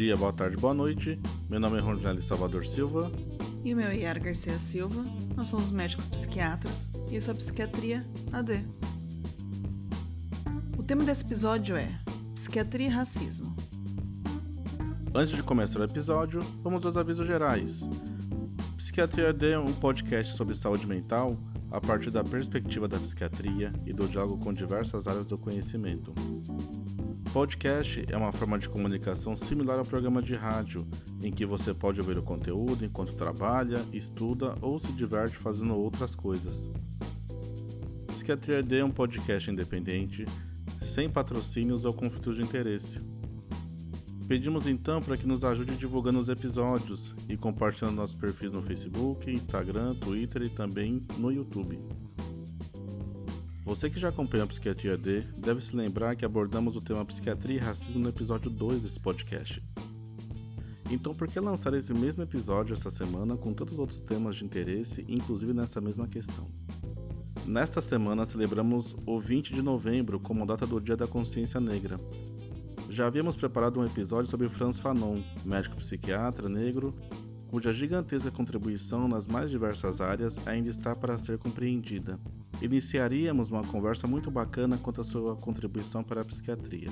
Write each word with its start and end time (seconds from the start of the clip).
dia, 0.00 0.16
boa 0.16 0.32
tarde, 0.32 0.56
boa 0.56 0.72
noite. 0.72 1.20
Meu 1.50 1.60
nome 1.60 1.76
é 1.76 1.80
Rondelli 1.82 2.22
Salvador 2.22 2.64
Silva. 2.64 3.12
E 3.62 3.74
o 3.74 3.76
meu 3.76 3.88
é 3.88 3.96
Yara 3.96 4.18
Garcia 4.18 4.58
Silva. 4.58 5.04
Nós 5.36 5.48
somos 5.48 5.70
médicos 5.70 6.08
psiquiatras 6.08 6.88
e 7.10 7.18
essa 7.18 7.32
é 7.32 7.34
a 7.34 7.36
Psiquiatria 7.36 8.06
AD. 8.32 8.64
O 10.78 10.82
tema 10.82 11.04
desse 11.04 11.22
episódio 11.22 11.76
é 11.76 11.86
Psiquiatria 12.34 12.86
e 12.86 12.88
Racismo. 12.88 13.54
Antes 15.14 15.36
de 15.36 15.42
começar 15.42 15.80
o 15.80 15.84
episódio, 15.84 16.40
vamos 16.62 16.86
aos 16.86 16.96
avisos 16.96 17.26
gerais. 17.26 17.86
Psiquiatria 18.78 19.28
AD 19.28 19.50
é 19.50 19.58
um 19.58 19.74
podcast 19.74 20.34
sobre 20.34 20.54
saúde 20.54 20.86
mental 20.86 21.34
a 21.70 21.78
partir 21.78 22.10
da 22.10 22.24
perspectiva 22.24 22.88
da 22.88 22.98
psiquiatria 22.98 23.70
e 23.84 23.92
do 23.92 24.08
diálogo 24.08 24.42
com 24.42 24.50
diversas 24.50 25.06
áreas 25.06 25.26
do 25.26 25.36
conhecimento. 25.36 26.14
Podcast 27.32 28.04
é 28.08 28.16
uma 28.16 28.32
forma 28.32 28.58
de 28.58 28.68
comunicação 28.68 29.36
similar 29.36 29.78
ao 29.78 29.84
programa 29.84 30.20
de 30.20 30.34
rádio, 30.34 30.84
em 31.22 31.30
que 31.30 31.46
você 31.46 31.72
pode 31.72 32.00
ouvir 32.00 32.18
o 32.18 32.22
conteúdo 32.22 32.84
enquanto 32.84 33.14
trabalha, 33.14 33.84
estuda 33.92 34.56
ou 34.60 34.80
se 34.80 34.90
diverte 34.92 35.36
fazendo 35.36 35.76
outras 35.76 36.16
coisas. 36.16 36.68
Psiquiatria 38.08 38.80
é 38.80 38.84
um 38.84 38.90
podcast 38.90 39.48
independente, 39.48 40.26
sem 40.82 41.08
patrocínios 41.08 41.84
ou 41.84 41.92
conflitos 41.92 42.34
de 42.34 42.42
interesse. 42.42 42.98
Pedimos 44.26 44.66
então 44.66 45.00
para 45.00 45.16
que 45.16 45.26
nos 45.26 45.44
ajude 45.44 45.76
divulgando 45.76 46.18
os 46.18 46.28
episódios 46.28 47.14
e 47.28 47.36
compartilhando 47.36 47.96
nossos 47.96 48.16
perfis 48.16 48.52
no 48.52 48.62
Facebook, 48.62 49.30
Instagram, 49.30 49.94
Twitter 49.94 50.42
e 50.42 50.48
também 50.48 51.06
no 51.18 51.30
YouTube. 51.30 51.80
Você 53.64 53.90
que 53.90 54.00
já 54.00 54.08
acompanha 54.08 54.44
a 54.44 54.46
Psiquiatria 54.46 54.96
D 54.96 55.20
deve 55.36 55.60
se 55.60 55.76
lembrar 55.76 56.16
que 56.16 56.24
abordamos 56.24 56.76
o 56.76 56.80
tema 56.80 57.04
psiquiatria 57.04 57.56
e 57.56 57.58
racismo 57.58 58.02
no 58.02 58.08
episódio 58.08 58.50
2 58.50 58.82
desse 58.82 58.98
podcast. 58.98 59.62
Então, 60.90 61.14
por 61.14 61.28
que 61.28 61.38
lançar 61.38 61.72
esse 61.74 61.92
mesmo 61.92 62.22
episódio 62.22 62.72
essa 62.72 62.90
semana 62.90 63.36
com 63.36 63.52
tantos 63.52 63.78
outros 63.78 64.00
temas 64.00 64.36
de 64.36 64.44
interesse, 64.44 65.04
inclusive 65.08 65.52
nessa 65.52 65.80
mesma 65.80 66.08
questão? 66.08 66.50
Nesta 67.46 67.80
semana 67.80 68.24
celebramos 68.24 68.96
o 69.06 69.20
20 69.20 69.54
de 69.54 69.62
novembro 69.62 70.18
como 70.18 70.46
data 70.46 70.66
do 70.66 70.80
Dia 70.80 70.96
da 70.96 71.06
Consciência 71.06 71.60
Negra. 71.60 71.98
Já 72.88 73.06
havíamos 73.06 73.36
preparado 73.36 73.78
um 73.78 73.86
episódio 73.86 74.28
sobre 74.28 74.48
Franz 74.48 74.78
Fanon, 74.78 75.14
médico 75.44 75.76
psiquiatra 75.76 76.48
negro, 76.48 76.92
cuja 77.50 77.72
gigantesca 77.72 78.30
contribuição 78.30 79.08
nas 79.08 79.26
mais 79.26 79.50
diversas 79.50 80.00
áreas 80.00 80.38
ainda 80.46 80.70
está 80.70 80.94
para 80.94 81.18
ser 81.18 81.36
compreendida 81.38 82.18
iniciaríamos 82.60 83.50
uma 83.50 83.62
conversa 83.62 84.06
muito 84.06 84.30
bacana 84.30 84.78
quanto 84.78 85.00
à 85.00 85.04
sua 85.04 85.36
contribuição 85.36 86.02
para 86.02 86.20
a 86.20 86.24
psiquiatria. 86.24 86.88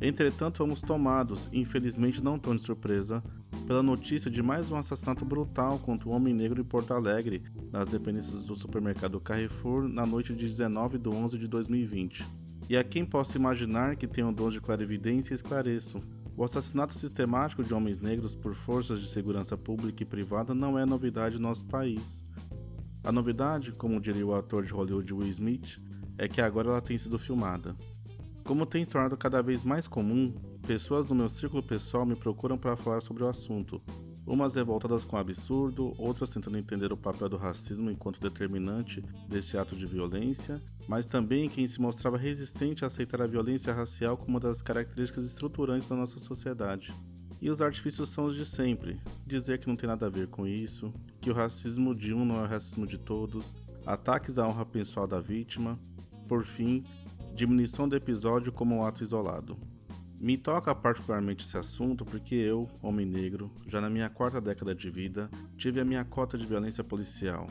Entretanto, 0.00 0.58
fomos 0.58 0.80
tomados, 0.80 1.48
infelizmente 1.52 2.22
não 2.22 2.38
tão 2.38 2.56
de 2.56 2.62
surpresa, 2.62 3.22
pela 3.66 3.82
notícia 3.82 4.30
de 4.30 4.42
mais 4.42 4.70
um 4.70 4.76
assassinato 4.76 5.24
brutal 5.24 5.78
contra 5.78 6.08
um 6.08 6.12
homem 6.12 6.34
negro 6.34 6.60
em 6.60 6.64
Porto 6.64 6.92
Alegre, 6.92 7.42
nas 7.70 7.86
dependências 7.86 8.44
do 8.44 8.56
supermercado 8.56 9.20
Carrefour, 9.20 9.88
na 9.88 10.04
noite 10.04 10.34
de 10.34 10.46
19 10.46 10.98
de 10.98 11.08
11 11.08 11.38
de 11.38 11.46
2020. 11.46 12.26
E 12.68 12.76
a 12.76 12.82
quem 12.82 13.04
possa 13.04 13.38
imaginar 13.38 13.96
que 13.96 14.06
tenham 14.06 14.32
dons 14.32 14.54
de 14.54 14.60
clarividência 14.60 15.34
esclareço. 15.34 16.00
O 16.36 16.44
assassinato 16.44 16.94
sistemático 16.94 17.62
de 17.62 17.74
homens 17.74 18.00
negros 18.00 18.34
por 18.34 18.54
forças 18.54 19.00
de 19.00 19.08
segurança 19.08 19.56
pública 19.56 20.02
e 20.02 20.06
privada 20.06 20.54
não 20.54 20.78
é 20.78 20.86
novidade 20.86 21.36
no 21.36 21.42
nosso 21.42 21.64
país. 21.66 22.24
A 23.04 23.12
novidade, 23.12 23.72
como 23.72 24.00
diria 24.00 24.26
o 24.26 24.34
ator 24.34 24.64
de 24.64 24.72
Hollywood 24.72 25.12
Will 25.12 25.28
Smith, 25.28 25.78
é 26.16 26.28
que 26.28 26.40
agora 26.40 26.70
ela 26.70 26.80
tem 26.80 26.96
sido 26.96 27.18
filmada. 27.18 27.76
Como 28.44 28.66
tem 28.66 28.84
se 28.84 28.92
tornado 28.92 29.16
cada 29.16 29.42
vez 29.42 29.62
mais 29.62 29.86
comum, 29.86 30.34
pessoas 30.66 31.04
do 31.06 31.14
meu 31.14 31.28
círculo 31.28 31.62
pessoal 31.62 32.06
me 32.06 32.16
procuram 32.16 32.56
para 32.56 32.76
falar 32.76 33.00
sobre 33.02 33.22
o 33.22 33.28
assunto, 33.28 33.80
umas 34.26 34.54
revoltadas 34.54 35.04
com 35.04 35.16
o 35.16 35.18
absurdo, 35.18 35.92
outras 35.98 36.30
tentando 36.30 36.58
entender 36.58 36.92
o 36.92 36.96
papel 36.96 37.28
do 37.28 37.36
racismo 37.36 37.90
enquanto 37.90 38.20
determinante 38.20 39.02
desse 39.28 39.58
ato 39.58 39.74
de 39.74 39.86
violência, 39.86 40.60
mas 40.88 41.06
também 41.06 41.48
quem 41.48 41.66
se 41.66 41.80
mostrava 41.80 42.16
resistente 42.16 42.84
a 42.84 42.86
aceitar 42.86 43.20
a 43.20 43.26
violência 43.26 43.72
racial 43.72 44.16
como 44.16 44.30
uma 44.30 44.40
das 44.40 44.62
características 44.62 45.24
estruturantes 45.24 45.88
da 45.88 45.96
nossa 45.96 46.18
sociedade. 46.18 46.94
E 47.40 47.50
os 47.50 47.60
artifícios 47.60 48.08
são 48.08 48.26
os 48.26 48.36
de 48.36 48.46
sempre: 48.46 49.00
dizer 49.26 49.58
que 49.58 49.66
não 49.66 49.74
tem 49.74 49.88
nada 49.88 50.06
a 50.06 50.10
ver 50.10 50.28
com 50.28 50.46
isso, 50.46 50.92
que 51.20 51.30
o 51.30 51.34
racismo 51.34 51.92
de 51.92 52.14
um 52.14 52.24
não 52.24 52.36
é 52.36 52.42
o 52.42 52.48
racismo 52.48 52.86
de 52.86 52.98
todos, 52.98 53.54
ataques 53.84 54.38
à 54.38 54.46
honra 54.46 54.64
pessoal 54.64 55.08
da 55.08 55.20
vítima, 55.20 55.76
por 56.28 56.44
fim, 56.44 56.84
diminuição 57.34 57.88
do 57.88 57.96
episódio 57.96 58.52
como 58.52 58.76
um 58.76 58.84
ato 58.84 59.02
isolado. 59.02 59.58
Me 60.22 60.38
toca 60.38 60.72
particularmente 60.72 61.44
esse 61.44 61.58
assunto 61.58 62.04
porque 62.04 62.36
eu, 62.36 62.70
homem 62.80 63.04
negro, 63.04 63.50
já 63.66 63.80
na 63.80 63.90
minha 63.90 64.08
quarta 64.08 64.40
década 64.40 64.72
de 64.72 64.88
vida, 64.88 65.28
tive 65.56 65.80
a 65.80 65.84
minha 65.84 66.04
cota 66.04 66.38
de 66.38 66.46
violência 66.46 66.84
policial, 66.84 67.48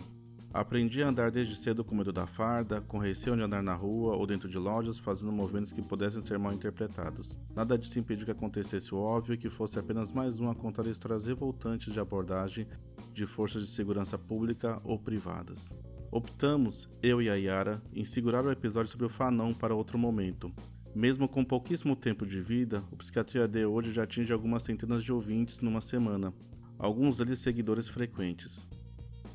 Aprendi 0.54 1.02
a 1.02 1.08
andar 1.08 1.32
desde 1.32 1.56
cedo 1.56 1.82
com 1.82 1.96
medo 1.96 2.12
da 2.12 2.28
farda, 2.28 2.82
com 2.82 2.98
receio 2.98 3.38
de 3.38 3.42
andar 3.42 3.64
na 3.64 3.74
rua 3.74 4.18
ou 4.18 4.28
dentro 4.28 4.50
de 4.50 4.58
lojas 4.58 5.00
fazendo 5.00 5.32
movimentos 5.32 5.72
que 5.72 5.82
pudessem 5.82 6.22
ser 6.22 6.38
mal 6.38 6.52
interpretados. 6.52 7.40
Nada 7.56 7.78
disso 7.78 7.98
impediu 7.98 8.26
que 8.26 8.32
acontecesse 8.32 8.94
o 8.94 8.98
óbvio 8.98 9.36
e 9.36 9.38
que 9.38 9.50
fosse 9.50 9.80
apenas 9.80 10.12
mais 10.12 10.42
um 10.42 10.50
a 10.50 10.56
contar 10.56 10.86
histórias 10.88 11.26
revoltantes 11.26 11.94
de 11.94 12.02
abordagem 12.02 12.68
de 13.14 13.26
forças 13.26 13.66
de 13.66 13.74
segurança 13.74 14.18
pública 14.18 14.82
ou 14.84 15.00
privadas. 15.00 15.72
Optamos, 16.12 16.90
eu 17.02 17.22
e 17.22 17.30
a 17.30 17.36
Yara, 17.36 17.82
em 17.94 18.03
segurar 18.03 18.46
o 18.46 18.52
episódio 18.52 18.92
sobre 18.92 19.06
o 19.06 19.09
Fanon 19.09 19.53
para 19.53 19.74
outro 19.74 19.98
momento. 19.98 20.53
Mesmo 20.94 21.28
com 21.28 21.44
pouquíssimo 21.44 21.96
tempo 21.96 22.25
de 22.25 22.41
vida, 22.41 22.84
o 22.91 22.97
Psiquiatria 22.97 23.47
D 23.47 23.66
hoje 23.66 23.91
já 23.91 24.03
atinge 24.03 24.34
algumas 24.34 24.63
centenas 24.63 25.03
de 25.03 25.13
ouvintes 25.13 25.62
numa 25.62 25.79
semana, 25.79 26.34
alguns 26.78 27.18
deles 27.18 27.40
seguidores 27.40 27.88
frequentes. 27.88 28.68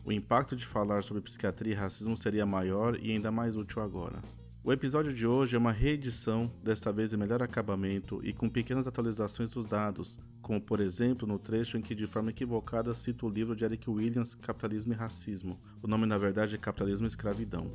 O 0.04 0.12
impacto 0.12 0.54
de 0.54 0.66
falar 0.66 1.02
sobre 1.02 1.22
psiquiatria 1.22 1.72
e 1.72 1.76
racismo 1.76 2.16
seria 2.16 2.46
maior 2.46 2.96
e 3.02 3.10
ainda 3.10 3.32
mais 3.32 3.56
útil 3.56 3.82
agora. 3.82 4.22
O 4.62 4.72
episódio 4.72 5.14
de 5.14 5.26
hoje 5.26 5.56
é 5.56 5.58
uma 5.58 5.72
reedição, 5.72 6.52
desta 6.62 6.92
vez 6.92 7.12
em 7.12 7.16
melhor 7.16 7.42
acabamento 7.42 8.20
e 8.22 8.32
com 8.32 8.48
pequenas 8.48 8.86
atualizações 8.86 9.50
dos 9.50 9.64
dados, 9.64 10.18
como 10.42 10.60
por 10.60 10.80
exemplo 10.80 11.26
no 11.26 11.38
trecho 11.38 11.78
em 11.78 11.82
que 11.82 11.94
de 11.94 12.06
forma 12.06 12.30
equivocada 12.30 12.94
cito 12.94 13.26
o 13.26 13.30
livro 13.30 13.56
de 13.56 13.64
Eric 13.64 13.88
Williams, 13.88 14.34
Capitalismo 14.34 14.92
e 14.92 14.96
Racismo. 14.96 15.58
O 15.82 15.88
nome 15.88 16.04
na 16.04 16.18
verdade 16.18 16.54
é 16.54 16.58
Capitalismo 16.58 17.06
e 17.06 17.08
Escravidão. 17.08 17.70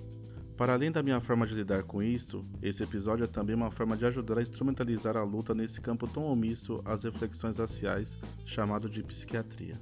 Para 0.61 0.73
além 0.73 0.91
da 0.91 1.01
minha 1.01 1.19
forma 1.19 1.47
de 1.47 1.55
lidar 1.55 1.81
com 1.81 2.03
isso, 2.03 2.45
esse 2.61 2.83
episódio 2.83 3.23
é 3.23 3.27
também 3.27 3.55
uma 3.55 3.71
forma 3.71 3.97
de 3.97 4.05
ajudar 4.05 4.37
a 4.37 4.43
instrumentalizar 4.43 5.17
a 5.17 5.23
luta 5.23 5.55
nesse 5.55 5.81
campo 5.81 6.07
tão 6.07 6.23
omisso 6.25 6.83
às 6.85 7.03
reflexões 7.03 7.57
raciais, 7.57 8.21
chamado 8.45 8.87
de 8.87 9.01
psiquiatria. 9.01 9.81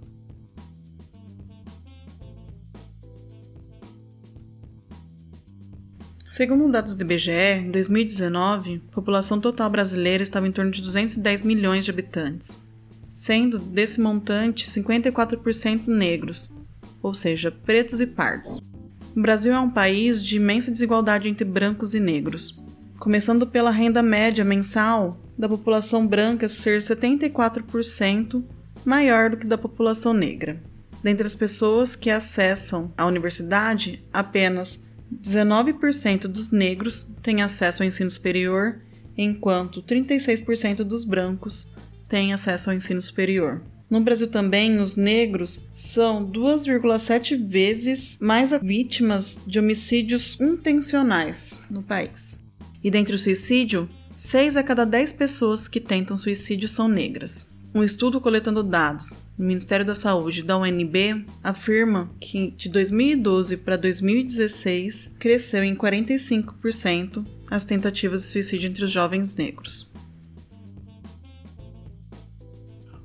Segundo 6.29 6.71
dados 6.71 6.95
do 6.95 7.03
IBGE, 7.03 7.59
em 7.65 7.71
2019, 7.71 8.81
a 8.87 8.95
população 8.95 9.41
total 9.41 9.69
brasileira 9.69 10.23
estava 10.23 10.47
em 10.47 10.51
torno 10.53 10.71
de 10.71 10.81
210 10.81 11.43
milhões 11.43 11.83
de 11.83 11.91
habitantes, 11.91 12.61
sendo 13.09 13.59
desse 13.59 13.99
montante 13.99 14.69
54% 14.69 15.87
negros, 15.87 16.55
ou 17.03 17.13
seja, 17.13 17.51
pretos 17.51 17.99
e 17.99 18.07
pardos. 18.07 18.68
O 19.15 19.21
Brasil 19.21 19.53
é 19.53 19.59
um 19.59 19.69
país 19.69 20.23
de 20.23 20.37
imensa 20.37 20.71
desigualdade 20.71 21.27
entre 21.27 21.43
brancos 21.43 21.93
e 21.93 21.99
negros, 21.99 22.63
começando 22.99 23.47
pela 23.47 23.71
renda 23.71 24.03
média 24.03 24.45
mensal 24.45 25.19
da 25.37 25.49
população 25.49 26.05
branca 26.05 26.47
ser 26.47 26.79
74% 26.79 28.43
maior 28.85 29.31
do 29.31 29.37
que 29.37 29.47
da 29.47 29.57
população 29.57 30.13
negra. 30.13 30.61
Dentre 31.01 31.25
as 31.25 31.35
pessoas 31.35 31.95
que 31.95 32.09
acessam 32.09 32.93
a 32.97 33.05
universidade, 33.05 34.03
apenas 34.13 34.85
19% 35.11 36.27
dos 36.27 36.51
negros 36.51 37.11
têm 37.23 37.41
acesso 37.41 37.81
ao 37.81 37.87
ensino 37.87 38.09
superior, 38.09 38.79
enquanto 39.17 39.81
36% 39.81 40.83
dos 40.83 41.03
brancos 41.03 41.75
têm 42.07 42.33
acesso 42.33 42.69
ao 42.69 42.75
ensino 42.75 43.01
superior. 43.01 43.61
No 43.89 44.01
Brasil 44.01 44.27
também, 44.27 44.77
os 44.77 44.95
negros 44.95 45.67
são 45.73 46.23
2,7 46.23 47.43
vezes 47.43 48.17
mais 48.19 48.51
vítimas 48.61 49.39
de 49.47 49.57
homicídios 49.57 50.39
intencionais 50.39 51.61
no 51.71 51.81
país. 51.81 52.39
E 52.83 52.91
dentre 52.91 53.15
o 53.15 53.19
suicídio, 53.19 53.89
6 54.15 54.57
a 54.57 54.63
cada 54.63 54.85
10 54.85 55.13
pessoas 55.13 55.67
que 55.67 55.79
tentam 55.79 56.15
suicídio 56.15 56.69
são 56.69 56.87
negras. 56.87 57.47
Um 57.73 57.83
estudo 57.83 58.19
coletando 58.19 58.63
dados 58.63 59.11
do 59.37 59.43
Ministério 59.43 59.85
da 59.85 59.95
Saúde 59.95 60.43
da 60.43 60.57
UNB 60.57 61.25
afirma 61.43 62.11
que 62.19 62.51
de 62.51 62.67
2012 62.67 63.57
para 63.57 63.75
2016 63.75 65.15
cresceu 65.19 65.63
em 65.63 65.75
45% 65.75 67.25
as 67.49 67.63
tentativas 67.63 68.21
de 68.21 68.27
suicídio 68.27 68.69
entre 68.69 68.83
os 68.83 68.91
jovens 68.91 69.35
negros. 69.35 69.88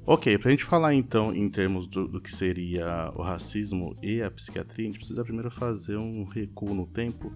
Ok, 0.07 0.37
para 0.37 0.49
a 0.49 0.51
gente 0.51 0.65
falar 0.65 0.93
então 0.93 1.35
em 1.35 1.49
termos 1.49 1.89
do, 1.89 2.07
do, 2.07 2.21
que 2.21 2.31
seria 2.31 3.11
o 3.17 3.23
racismo 3.23 3.97
e 4.03 4.21
a 4.21 4.31
psiquiatria, 4.31 4.85
a 4.85 4.89
gente 4.89 4.99
precisa 4.99 5.25
primeiro 5.25 5.51
fazer 5.51 5.97
um 5.97 6.25
recuo 6.25 6.75
no 6.75 6.87
tempo 6.87 7.33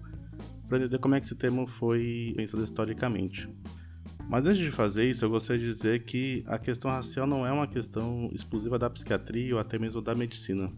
para 0.67 0.77
entender 0.77 0.99
como 0.99 1.15
é 1.15 1.19
que 1.19 1.25
esse 1.25 1.33
termo 1.33 1.65
foi 1.65 2.31
pensado 2.37 2.63
historicamente. 2.63 3.49
Mas 4.29 4.45
antes 4.45 4.59
de 4.59 4.69
fazer 4.69 5.09
isso, 5.09 5.25
eu 5.25 5.31
gostaria 5.31 5.65
de 5.65 5.67
dizer 5.67 6.03
que 6.03 6.43
a 6.45 6.59
questão 6.59 6.91
racial 6.91 7.25
não 7.25 7.43
é 7.43 7.51
uma 7.51 7.65
questão 7.65 8.29
exclusiva 8.31 8.77
da 8.77 8.87
psiquiatria 8.87 9.55
ou 9.55 9.59
até 9.59 9.79
mesmo 9.79 9.99
da 9.99 10.13
medicina. 10.13 10.69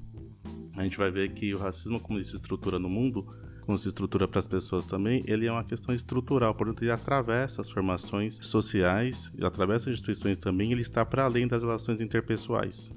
A 0.78 0.84
gente 0.84 0.98
vai 0.98 1.12
ver 1.12 1.34
que 1.34 1.54
o 1.54 1.58
racismo, 1.58 2.00
como 2.00 2.18
ele 2.18 2.24
se 2.24 2.38
estrutura 2.38 2.80
no 2.80 2.88
mundo, 2.88 3.36
como 3.71 3.79
se 3.79 3.88
estrutura 3.88 4.27
para 4.27 4.39
as 4.39 4.47
pessoas 4.47 4.85
também, 4.85 5.23
ele 5.25 5.47
é 5.47 5.51
uma 5.51 5.63
questão 5.63 5.95
estrutural, 5.95 6.53
portanto, 6.53 6.81
ele 6.81 6.91
atravessa 6.91 7.62
as 7.62 7.69
formações 7.69 8.38
sociais, 8.41 9.31
atravessa 9.41 9.89
as 9.89 9.94
instituições 9.94 10.39
também, 10.39 10.73
ele 10.73 10.81
está 10.81 11.06
para 11.06 11.23
além 11.23 11.47
das 11.47 11.63
relações 11.63 12.01
interpessoais. 12.01 12.91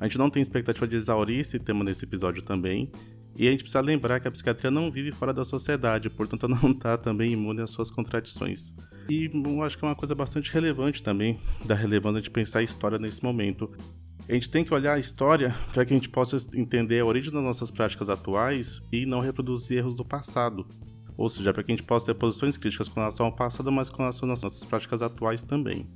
A 0.00 0.08
gente 0.08 0.18
não 0.18 0.30
tem 0.30 0.42
expectativa 0.42 0.88
de 0.88 0.96
exaurir 0.96 1.38
esse 1.38 1.60
tema 1.60 1.84
nesse 1.84 2.04
episódio 2.04 2.42
também, 2.42 2.90
e 3.36 3.46
a 3.46 3.52
gente 3.52 3.60
precisa 3.60 3.80
lembrar 3.80 4.18
que 4.18 4.26
a 4.26 4.32
psiquiatria 4.32 4.68
não 4.68 4.90
vive 4.90 5.12
fora 5.12 5.32
da 5.32 5.44
sociedade, 5.44 6.10
portanto 6.10 6.48
não 6.50 6.72
está 6.72 6.98
também 6.98 7.32
imune 7.32 7.62
às 7.62 7.70
suas 7.70 7.88
contradições. 7.88 8.74
E 9.08 9.30
eu 9.32 9.62
acho 9.62 9.78
que 9.78 9.84
é 9.84 9.88
uma 9.88 9.94
coisa 9.94 10.12
bastante 10.16 10.52
relevante 10.52 11.04
também, 11.04 11.38
da 11.64 11.76
relevância 11.76 12.20
de 12.20 12.32
pensar 12.32 12.58
a 12.58 12.64
história 12.64 12.98
nesse 12.98 13.22
momento. 13.22 13.70
A 14.26 14.32
gente 14.32 14.48
tem 14.48 14.64
que 14.64 14.72
olhar 14.72 14.94
a 14.94 14.98
história 14.98 15.54
para 15.72 15.84
que 15.84 15.92
a 15.92 15.96
gente 15.96 16.08
possa 16.08 16.38
entender 16.54 17.00
a 17.00 17.04
origem 17.04 17.30
das 17.30 17.42
nossas 17.42 17.70
práticas 17.70 18.08
atuais 18.08 18.80
e 18.90 19.04
não 19.04 19.20
reproduzir 19.20 19.78
erros 19.78 19.94
do 19.94 20.04
passado. 20.04 20.66
Ou 21.16 21.28
seja, 21.28 21.52
para 21.52 21.62
que 21.62 21.70
a 21.70 21.76
gente 21.76 21.86
possa 21.86 22.06
ter 22.06 22.14
posições 22.14 22.56
críticas 22.56 22.88
com 22.88 23.00
relação 23.00 23.26
ao 23.26 23.32
passado, 23.32 23.70
mas 23.70 23.90
com 23.90 23.98
relação 23.98 24.30
às 24.32 24.42
nossas 24.42 24.64
práticas 24.64 25.02
atuais 25.02 25.44
também. 25.44 25.86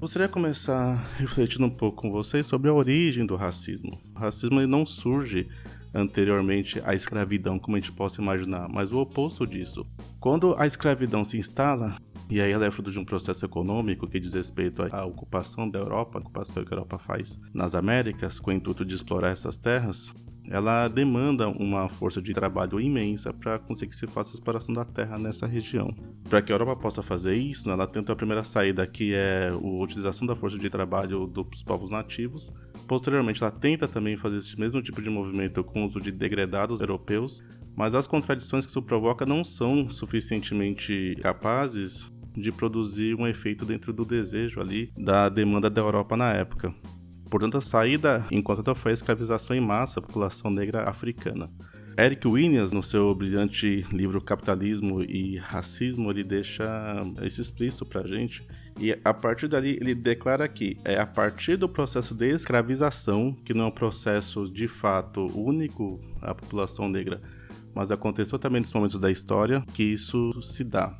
Gostaria 0.00 0.28
de 0.28 0.32
começar 0.32 0.94
refletindo 1.18 1.66
um 1.66 1.70
pouco 1.70 2.00
com 2.00 2.10
vocês 2.10 2.46
sobre 2.46 2.70
a 2.70 2.72
origem 2.72 3.26
do 3.26 3.36
racismo. 3.36 4.00
O 4.16 4.18
racismo 4.18 4.66
não 4.66 4.86
surge 4.86 5.46
anteriormente 5.92 6.80
à 6.84 6.94
escravidão, 6.94 7.58
como 7.58 7.76
a 7.76 7.80
gente 7.80 7.92
possa 7.92 8.22
imaginar, 8.22 8.68
mas 8.68 8.92
o 8.92 8.98
oposto 8.98 9.46
disso. 9.46 9.86
Quando 10.20 10.54
a 10.58 10.66
escravidão 10.66 11.24
se 11.24 11.36
instala, 11.36 11.96
e 12.30 12.40
aí 12.40 12.52
ela 12.52 12.66
é 12.66 12.70
fruto 12.70 12.90
de 12.90 12.98
um 12.98 13.04
processo 13.04 13.44
econômico 13.44 14.06
que 14.06 14.20
diz 14.20 14.34
respeito 14.34 14.82
à 14.92 15.04
ocupação 15.04 15.68
da 15.68 15.78
Europa, 15.78 16.18
a 16.18 16.20
ocupação 16.20 16.64
que 16.64 16.72
a 16.72 16.76
Europa 16.76 16.98
faz 16.98 17.40
nas 17.54 17.74
Américas, 17.74 18.38
com 18.38 18.50
o 18.50 18.54
intuito 18.54 18.84
de 18.84 18.94
explorar 18.94 19.30
essas 19.30 19.56
terras, 19.56 20.14
ela 20.50 20.88
demanda 20.88 21.48
uma 21.48 21.88
força 21.88 22.22
de 22.22 22.32
trabalho 22.32 22.80
imensa 22.80 23.32
para 23.32 23.58
conseguir 23.58 23.90
que 23.90 23.96
se 23.96 24.06
faça 24.06 24.32
a 24.32 24.34
exploração 24.34 24.74
da 24.74 24.84
terra 24.84 25.18
nessa 25.18 25.46
região. 25.46 25.94
Para 26.28 26.40
que 26.40 26.50
a 26.50 26.54
Europa 26.54 26.76
possa 26.76 27.02
fazer 27.02 27.34
isso, 27.34 27.70
ela 27.70 27.86
tenta 27.86 28.12
a 28.12 28.16
primeira 28.16 28.42
saída, 28.42 28.86
que 28.86 29.12
é 29.14 29.50
a 29.52 29.56
utilização 29.56 30.26
da 30.26 30.34
força 30.34 30.58
de 30.58 30.70
trabalho 30.70 31.26
dos 31.26 31.62
povos 31.62 31.90
nativos. 31.90 32.52
Posteriormente, 32.86 33.42
ela 33.42 33.52
tenta 33.52 33.86
também 33.86 34.16
fazer 34.16 34.38
esse 34.38 34.58
mesmo 34.58 34.80
tipo 34.80 35.02
de 35.02 35.10
movimento 35.10 35.62
com 35.62 35.82
o 35.82 35.86
uso 35.86 36.00
de 36.00 36.10
degredados 36.10 36.80
europeus, 36.80 37.42
mas 37.76 37.94
as 37.94 38.06
contradições 38.06 38.64
que 38.64 38.70
isso 38.70 38.82
provoca 38.82 39.26
não 39.26 39.44
são 39.44 39.90
suficientemente 39.90 41.14
capazes 41.20 42.10
de 42.38 42.52
produzir 42.52 43.14
um 43.14 43.26
efeito 43.26 43.64
dentro 43.64 43.92
do 43.92 44.04
desejo 44.04 44.60
ali 44.60 44.92
da 44.96 45.28
demanda 45.28 45.68
da 45.68 45.80
Europa 45.80 46.16
na 46.16 46.32
época. 46.32 46.74
Portanto, 47.30 47.58
a 47.58 47.60
saída 47.60 48.24
enquanto 48.30 48.74
foi 48.74 48.92
a 48.92 48.94
escravização 48.94 49.54
em 49.54 49.60
massa 49.60 50.00
da 50.00 50.06
população 50.06 50.50
negra 50.50 50.88
africana. 50.88 51.48
Eric 51.98 52.28
Williams, 52.28 52.72
no 52.72 52.80
seu 52.80 53.12
brilhante 53.12 53.84
livro 53.90 54.20
Capitalismo 54.20 55.02
e 55.02 55.36
Racismo, 55.36 56.10
ele 56.12 56.22
deixa 56.22 56.64
isso 57.24 57.40
explícito 57.40 57.84
pra 57.84 58.06
gente. 58.06 58.40
E 58.78 58.96
a 59.04 59.12
partir 59.12 59.48
dali 59.48 59.76
ele 59.80 59.96
declara 59.96 60.46
que 60.46 60.76
é 60.84 60.96
a 60.96 61.06
partir 61.06 61.56
do 61.56 61.68
processo 61.68 62.14
de 62.14 62.30
escravização, 62.30 63.36
que 63.44 63.52
não 63.52 63.64
é 63.64 63.66
um 63.66 63.72
processo 63.72 64.48
de 64.48 64.68
fato 64.68 65.26
único 65.36 66.00
à 66.22 66.32
população 66.32 66.88
negra, 66.88 67.20
mas 67.74 67.90
aconteceu 67.90 68.38
também 68.38 68.60
nos 68.60 68.72
momentos 68.72 69.00
da 69.00 69.10
história, 69.10 69.64
que 69.74 69.82
isso 69.82 70.40
se 70.40 70.62
dá. 70.62 70.96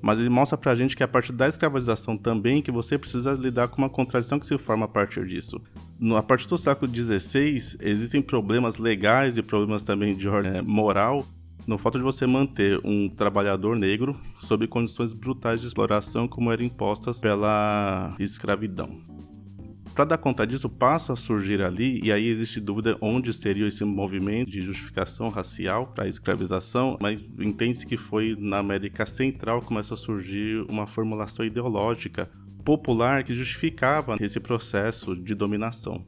Mas 0.00 0.20
ele 0.20 0.28
mostra 0.28 0.56
pra 0.56 0.74
gente 0.74 0.96
que 0.96 1.02
a 1.02 1.08
partir 1.08 1.32
da 1.32 1.48
escravização 1.48 2.16
também 2.16 2.62
que 2.62 2.70
você 2.70 2.96
precisa 2.96 3.32
lidar 3.32 3.68
com 3.68 3.78
uma 3.78 3.90
contradição 3.90 4.38
que 4.38 4.46
se 4.46 4.56
forma 4.58 4.84
a 4.84 4.88
partir 4.88 5.26
disso. 5.26 5.60
No, 5.98 6.16
a 6.16 6.22
partir 6.22 6.46
do 6.46 6.56
século 6.56 6.90
XVI, 6.94 7.76
existem 7.80 8.22
problemas 8.22 8.78
legais 8.78 9.36
e 9.36 9.42
problemas 9.42 9.82
também 9.82 10.16
de 10.16 10.28
ordem 10.28 10.58
é, 10.58 10.62
moral 10.62 11.26
no 11.66 11.76
fato 11.76 11.98
de 11.98 12.04
você 12.04 12.26
manter 12.26 12.80
um 12.82 13.10
trabalhador 13.10 13.76
negro 13.76 14.18
sob 14.40 14.66
condições 14.66 15.12
brutais 15.12 15.60
de 15.60 15.66
exploração 15.66 16.26
como 16.26 16.50
eram 16.50 16.64
impostas 16.64 17.20
pela 17.20 18.16
escravidão. 18.18 18.88
Para 19.98 20.04
dar 20.04 20.18
conta 20.18 20.46
disso, 20.46 20.68
passa 20.68 21.14
a 21.14 21.16
surgir 21.16 21.60
ali, 21.60 22.00
e 22.04 22.12
aí 22.12 22.28
existe 22.28 22.60
dúvida 22.60 22.96
onde 23.00 23.32
seria 23.32 23.66
esse 23.66 23.82
movimento 23.82 24.48
de 24.48 24.62
justificação 24.62 25.28
racial 25.28 25.88
para 25.88 26.04
a 26.04 26.08
escravização, 26.08 26.96
mas 27.00 27.20
entende-se 27.36 27.84
que 27.84 27.96
foi 27.96 28.36
na 28.38 28.58
América 28.58 29.04
Central 29.04 29.60
que 29.60 29.66
começa 29.66 29.94
a 29.94 29.96
surgir 29.96 30.64
uma 30.70 30.86
formulação 30.86 31.44
ideológica 31.44 32.30
popular 32.64 33.24
que 33.24 33.34
justificava 33.34 34.14
esse 34.20 34.38
processo 34.38 35.16
de 35.16 35.34
dominação. 35.34 36.06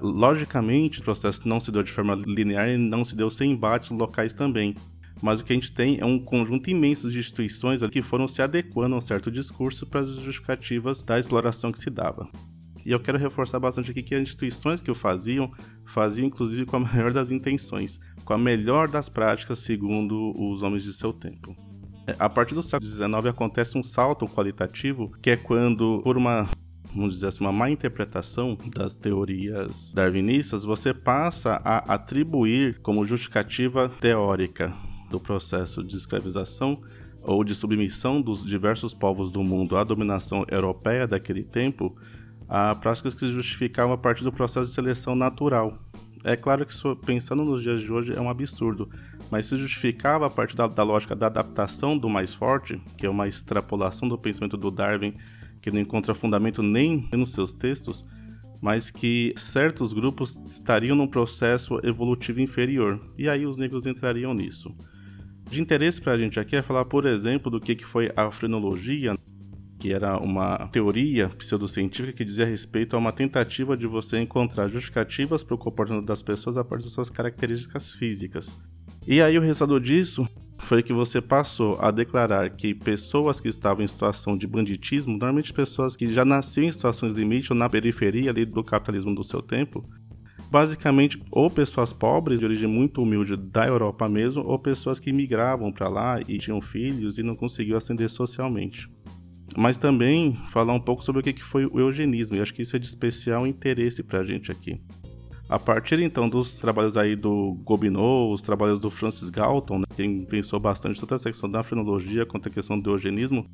Logicamente, 0.00 1.00
o 1.00 1.04
processo 1.04 1.46
não 1.46 1.60
se 1.60 1.70
deu 1.70 1.82
de 1.82 1.92
forma 1.92 2.14
linear 2.14 2.70
e 2.70 2.78
não 2.78 3.04
se 3.04 3.14
deu 3.14 3.28
sem 3.28 3.50
embates 3.50 3.90
locais 3.90 4.32
também. 4.32 4.74
Mas 5.20 5.40
o 5.40 5.44
que 5.44 5.52
a 5.52 5.56
gente 5.56 5.74
tem 5.74 6.00
é 6.00 6.06
um 6.06 6.18
conjunto 6.18 6.70
imenso 6.70 7.10
de 7.10 7.18
instituições 7.18 7.82
que 7.88 8.00
foram 8.00 8.26
se 8.26 8.40
adequando 8.40 8.94
a 8.94 8.98
um 8.98 9.02
certo 9.02 9.30
discurso 9.30 9.86
para 9.86 10.00
as 10.00 10.08
justificativas 10.08 11.02
da 11.02 11.18
exploração 11.18 11.70
que 11.70 11.78
se 11.78 11.90
dava. 11.90 12.26
E 12.84 12.90
eu 12.90 13.00
quero 13.00 13.18
reforçar 13.18 13.58
bastante 13.58 13.90
aqui 13.90 14.02
que 14.02 14.14
as 14.14 14.22
instituições 14.22 14.80
que 14.80 14.90
o 14.90 14.94
faziam, 14.94 15.50
faziam 15.84 16.26
inclusive 16.26 16.66
com 16.66 16.76
a 16.76 16.80
melhor 16.92 17.12
das 17.12 17.30
intenções, 17.30 18.00
com 18.24 18.32
a 18.32 18.38
melhor 18.38 18.88
das 18.88 19.08
práticas 19.08 19.60
segundo 19.60 20.32
os 20.36 20.62
homens 20.62 20.84
de 20.84 20.92
seu 20.92 21.12
tempo. 21.12 21.54
É, 22.06 22.16
a 22.18 22.28
partir 22.28 22.54
do 22.54 22.62
século 22.62 22.90
XIX 22.90 23.26
acontece 23.26 23.76
um 23.76 23.82
salto 23.82 24.26
qualitativo, 24.26 25.10
que 25.22 25.30
é 25.30 25.36
quando, 25.36 26.00
por 26.02 26.16
uma 26.16 26.48
vamos 26.94 27.14
dizer 27.14 27.28
assim, 27.28 27.44
uma 27.44 27.52
má 27.52 27.70
interpretação 27.70 28.58
das 28.74 28.96
teorias 28.96 29.92
darwinistas, 29.92 30.64
você 30.64 30.92
passa 30.92 31.60
a 31.64 31.94
atribuir 31.94 32.80
como 32.80 33.06
justificativa 33.06 33.88
teórica 34.00 34.72
do 35.08 35.20
processo 35.20 35.82
de 35.82 35.96
escravização 35.96 36.82
ou 37.22 37.44
de 37.44 37.54
submissão 37.54 38.20
dos 38.20 38.44
diversos 38.44 38.94
povos 38.94 39.30
do 39.30 39.42
mundo 39.42 39.76
à 39.76 39.84
dominação 39.84 40.44
europeia 40.50 41.06
daquele 41.06 41.44
tempo 41.44 41.96
a 42.50 42.74
práticas 42.74 43.14
que 43.14 43.20
se 43.20 43.28
justificavam 43.28 43.94
a 43.94 43.98
partir 43.98 44.24
do 44.24 44.32
processo 44.32 44.68
de 44.68 44.74
seleção 44.74 45.14
natural. 45.14 45.78
É 46.24 46.34
claro 46.34 46.66
que 46.66 46.74
pensando 47.06 47.44
nos 47.44 47.62
dias 47.62 47.80
de 47.80 47.90
hoje, 47.90 48.12
é 48.12 48.20
um 48.20 48.28
absurdo, 48.28 48.90
mas 49.30 49.46
se 49.46 49.56
justificava 49.56 50.26
a 50.26 50.30
partir 50.30 50.56
da, 50.56 50.66
da 50.66 50.82
lógica 50.82 51.14
da 51.14 51.26
adaptação 51.26 51.96
do 51.96 52.10
mais 52.10 52.34
forte, 52.34 52.82
que 52.98 53.06
é 53.06 53.08
uma 53.08 53.28
extrapolação 53.28 54.08
do 54.08 54.18
pensamento 54.18 54.56
do 54.56 54.70
Darwin, 54.70 55.14
que 55.62 55.70
não 55.70 55.80
encontra 55.80 56.12
fundamento 56.12 56.60
nem 56.60 57.08
nos 57.12 57.32
seus 57.32 57.52
textos, 57.52 58.04
mas 58.60 58.90
que 58.90 59.32
certos 59.36 59.92
grupos 59.92 60.36
estariam 60.44 60.96
num 60.96 61.06
processo 61.06 61.80
evolutivo 61.84 62.40
inferior, 62.40 63.00
e 63.16 63.28
aí 63.28 63.46
os 63.46 63.56
negros 63.56 63.86
entrariam 63.86 64.34
nisso. 64.34 64.74
De 65.48 65.60
interesse 65.60 66.00
para 66.00 66.12
a 66.12 66.18
gente 66.18 66.38
aqui 66.38 66.56
é 66.56 66.62
falar, 66.62 66.84
por 66.84 67.06
exemplo, 67.06 67.50
do 67.50 67.60
que 67.60 67.76
foi 67.76 68.12
a 68.14 68.30
frenologia, 68.30 69.16
que 69.80 69.94
era 69.94 70.18
uma 70.18 70.68
teoria 70.68 71.30
pseudocientífica 71.30 72.12
que 72.12 72.24
dizia 72.24 72.44
respeito 72.44 72.94
a 72.94 72.98
uma 72.98 73.10
tentativa 73.10 73.74
de 73.74 73.86
você 73.86 74.20
encontrar 74.20 74.68
justificativas 74.68 75.42
para 75.42 75.54
o 75.54 75.58
comportamento 75.58 76.04
das 76.04 76.22
pessoas 76.22 76.58
a 76.58 76.62
partir 76.62 76.84
de 76.84 76.90
suas 76.90 77.08
características 77.08 77.90
físicas. 77.90 78.58
E 79.08 79.22
aí 79.22 79.38
o 79.38 79.40
resultado 79.40 79.80
disso 79.80 80.28
foi 80.58 80.82
que 80.82 80.92
você 80.92 81.22
passou 81.22 81.78
a 81.80 81.90
declarar 81.90 82.50
que 82.50 82.74
pessoas 82.74 83.40
que 83.40 83.48
estavam 83.48 83.82
em 83.82 83.88
situação 83.88 84.36
de 84.36 84.46
banditismo, 84.46 85.12
normalmente 85.12 85.50
pessoas 85.50 85.96
que 85.96 86.12
já 86.12 86.26
nasciam 86.26 86.64
em 86.64 86.72
situações 86.72 87.14
limite 87.14 87.50
ou 87.50 87.58
na 87.58 87.68
periferia 87.68 88.30
ali 88.30 88.44
do 88.44 88.62
capitalismo 88.62 89.14
do 89.14 89.24
seu 89.24 89.40
tempo, 89.40 89.82
basicamente 90.50 91.18
ou 91.30 91.50
pessoas 91.50 91.90
pobres 91.90 92.38
de 92.38 92.44
origem 92.44 92.68
muito 92.68 93.00
humilde 93.00 93.34
da 93.34 93.66
Europa 93.66 94.06
mesmo, 94.10 94.44
ou 94.44 94.58
pessoas 94.58 94.98
que 94.98 95.10
migravam 95.10 95.72
para 95.72 95.88
lá 95.88 96.20
e 96.28 96.36
tinham 96.36 96.60
filhos 96.60 97.16
e 97.16 97.22
não 97.22 97.34
conseguiam 97.34 97.78
ascender 97.78 98.10
socialmente 98.10 98.90
mas 99.56 99.78
também 99.78 100.38
falar 100.48 100.72
um 100.72 100.80
pouco 100.80 101.04
sobre 101.04 101.20
o 101.20 101.24
que 101.24 101.42
foi 101.42 101.66
o 101.66 101.78
eugenismo, 101.78 102.36
e 102.36 102.40
acho 102.40 102.54
que 102.54 102.62
isso 102.62 102.76
é 102.76 102.78
de 102.78 102.86
especial 102.86 103.46
interesse 103.46 104.02
para 104.02 104.20
a 104.20 104.22
gente 104.22 104.50
aqui. 104.50 104.80
A 105.48 105.58
partir 105.58 105.98
então 105.98 106.28
dos 106.28 106.52
trabalhos 106.52 106.96
aí 106.96 107.16
do 107.16 107.54
Gobineau, 107.64 108.32
os 108.32 108.40
trabalhos 108.40 108.80
do 108.80 108.88
Francis 108.88 109.28
Galton, 109.28 109.80
né, 109.80 109.84
quem 109.96 110.24
pensou 110.24 110.60
bastante 110.60 111.00
tanto 111.00 111.14
a 111.14 111.18
questão 111.18 111.50
da 111.50 111.62
frenologia 111.62 112.24
quanto 112.24 112.48
a 112.48 112.52
questão 112.52 112.78
do 112.78 112.92
eugenismo, 112.92 113.44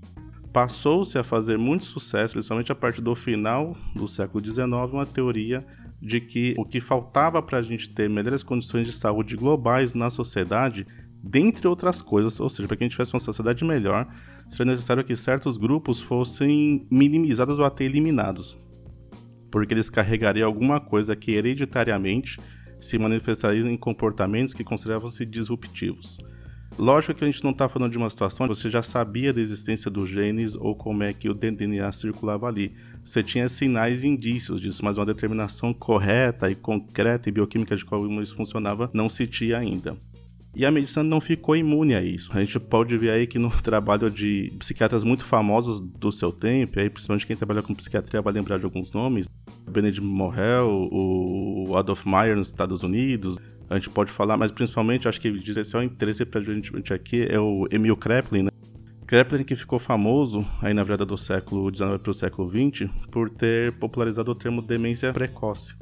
passou-se 0.53 1.19
a 1.19 1.25
fazer 1.25 1.57
muito 1.57 1.87
sucesso, 1.87 2.35
principalmente 2.35 2.71
a 2.71 2.75
partir 2.75 3.01
do 3.01 3.15
final 3.15 3.75
do 3.95 4.07
século 4.07 4.45
XIX, 4.45 4.67
uma 4.93 5.07
teoria 5.07 5.65
de 6.01 6.21
que 6.21 6.55
o 6.59 6.65
que 6.65 6.81
faltava 6.81 7.41
para 7.41 7.59
a 7.59 7.63
gente 7.63 7.89
ter 7.89 8.11
melhores 8.11 8.43
condições 8.43 8.87
de 8.87 8.93
saúde 8.93 9.35
globais 9.35 9.95
na 9.95 10.11
sociedade 10.11 10.87
dentre 11.29 11.67
outras 11.67 12.01
coisas, 12.01 12.39
ou 12.39 12.49
seja, 12.49 12.69
para 12.69 12.77
que 12.77 12.85
a 12.85 12.87
gente 12.87 12.93
tivesse 12.93 13.15
uma 13.15 13.21
sociedade 13.21 13.65
melhor, 13.65 14.07
seria 14.49 14.73
necessário 14.73 15.05
que 15.05 15.17
certos 15.17 15.57
grupos 15.57 16.01
fossem 16.01 16.87
minimizados 16.91 17.59
ou 17.59 17.65
até 17.65 17.85
eliminados, 17.85 18.57
porque 19.51 19.75
eles 19.75 19.91
carregariam 19.91 20.47
alguma 20.47 20.81
coisa 20.81 21.17
que 21.17 21.33
hereditariamente 21.33 22.39
se 22.81 22.99
manifestaria 22.99 23.69
em 23.69 23.77
comportamentos 23.77 24.55
que 24.55 24.63
consideravam-se 24.63 25.25
disruptivos. 25.25 26.19
Lógico 26.79 27.15
que 27.15 27.25
a 27.25 27.27
gente 27.27 27.43
não 27.43 27.53
está 27.53 27.69
falando 27.69 27.93
de 27.93 27.99
uma 27.99 28.11
situação 28.11 28.47
que 28.47 28.55
você 28.55 28.69
já 28.69 28.83
sabia 28.83 29.33
da 29.33 29.41
existência 29.41 29.91
dos 29.91 30.11
genes 30.11 30.55
ou 30.55 30.77
como 30.77 31.03
é 31.03 31.13
que 31.13 31.29
o 31.29 31.33
DNA 31.35 31.91
circulava 31.91 32.47
ali. 32.47 32.77
Você 33.03 33.23
tinha 33.23 33.49
sinais 33.49 34.05
e 34.05 34.09
indícios 34.09 34.61
disso, 34.61 34.85
mas 34.85 34.99
uma 34.99 35.07
determinação 35.07 35.73
correta 35.73 36.51
e 36.51 36.55
concreta 36.55 37.31
e 37.31 37.33
bioquímica 37.33 37.75
de 37.75 37.85
como 37.85 38.21
isso 38.21 38.37
funcionava 38.37 38.91
não 38.93 39.09
se 39.09 39.27
tinha 39.27 39.57
ainda. 39.57 39.97
E 40.59 40.65
a 40.65 40.71
medicina 40.71 41.05
não 41.05 41.21
ficou 41.21 41.55
imune 41.55 41.95
a 41.95 42.03
isso. 42.03 42.31
A 42.33 42.41
gente 42.41 42.59
pode 42.59 42.97
ver 42.97 43.11
aí 43.11 43.27
que 43.27 43.39
no 43.39 43.51
trabalho 43.61 44.11
de 44.11 44.51
psiquiatras 44.59 45.05
muito 45.05 45.23
famosos 45.23 45.81
do 45.81 46.11
seu 46.11 46.33
tempo, 46.33 46.81
aí 46.81 46.89
principalmente 46.89 47.27
quem 47.27 47.37
trabalha 47.37 47.63
com 47.63 47.75
psiquiatria 47.75 48.23
vai 48.23 48.33
lembrar 48.33 48.59
de 48.59 48.65
alguns 48.65 48.91
nomes, 48.91 49.27
Benedict 49.71 50.03
Morrell, 50.03 50.89
o 50.91 51.77
Adolf 51.77 52.07
Meyer 52.07 52.35
nos 52.35 52.49
Estados 52.49 52.83
Unidos, 52.83 53.37
a 53.69 53.75
gente 53.75 53.91
pode 53.91 54.11
falar, 54.11 54.39
mas 54.39 54.51
principalmente 54.51 55.07
acho 55.07 55.21
que 55.21 55.29
é 55.29 55.79
o 55.79 55.83
interesse 55.83 56.25
pra 56.25 56.41
gente 56.41 56.95
aqui 56.95 57.27
é 57.29 57.39
o 57.39 57.69
Emil 57.71 57.97
Kraepelin, 57.97 58.45
né? 58.45 58.51
Kraepelin 59.07 59.45
que 59.45 59.55
ficou 59.55 59.79
famoso 59.79 60.47
aí 60.63 60.73
na 60.73 60.83
virada 60.83 61.05
do 61.05 61.19
século 61.19 61.69
XIX 61.69 62.01
para 62.01 62.11
o 62.11 62.15
século 62.15 62.49
XX 62.49 62.91
por 63.11 63.29
ter 63.29 63.73
popularizado 63.73 64.31
o 64.31 64.35
termo 64.35 64.63
demência 64.63 65.13
precoce, 65.13 65.75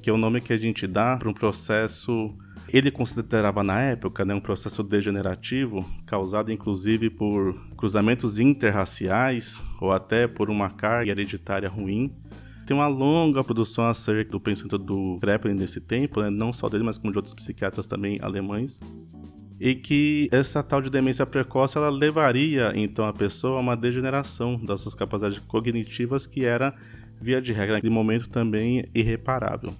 que 0.00 0.08
é 0.08 0.12
o 0.12 0.16
nome 0.16 0.40
que 0.40 0.52
a 0.52 0.56
gente 0.56 0.86
dá 0.86 1.16
para 1.16 1.28
um 1.28 1.34
processo 1.34 2.32
ele 2.68 2.90
considerava 2.90 3.62
na 3.62 3.80
época 3.80 4.24
né, 4.24 4.34
um 4.34 4.40
processo 4.40 4.82
degenerativo 4.82 5.84
causado 6.04 6.50
inclusive 6.50 7.10
por 7.10 7.54
cruzamentos 7.76 8.38
interraciais 8.38 9.64
ou 9.80 9.92
até 9.92 10.26
por 10.26 10.50
uma 10.50 10.70
carga 10.70 11.10
hereditária 11.10 11.68
ruim 11.68 12.14
tem 12.66 12.76
uma 12.76 12.88
longa 12.88 13.44
produção 13.44 13.86
acerca 13.86 14.32
do 14.32 14.40
pensamento 14.40 14.76
do 14.76 15.18
Kraepelin 15.20 15.54
nesse 15.54 15.80
tempo, 15.80 16.20
né? 16.20 16.28
não 16.28 16.52
só 16.52 16.68
dele, 16.68 16.82
mas 16.82 16.98
como 16.98 17.12
de 17.12 17.18
outros 17.18 17.32
psiquiatras 17.32 17.86
também 17.86 18.18
alemães. 18.20 18.80
E 19.60 19.76
que 19.76 20.28
essa 20.32 20.64
tal 20.64 20.82
de 20.82 20.90
demência 20.90 21.24
precoce 21.24 21.78
ela 21.78 21.88
levaria 21.88 22.72
então 22.74 23.06
a 23.06 23.12
pessoa 23.12 23.58
a 23.58 23.60
uma 23.60 23.76
degeneração 23.76 24.62
das 24.62 24.80
suas 24.80 24.96
capacidades 24.96 25.38
cognitivas 25.38 26.26
que 26.26 26.44
era, 26.44 26.74
via 27.20 27.40
de 27.40 27.52
regra, 27.52 27.76
naquele 27.76 27.94
momento 27.94 28.28
também 28.28 28.84
irreparável. 28.92 29.72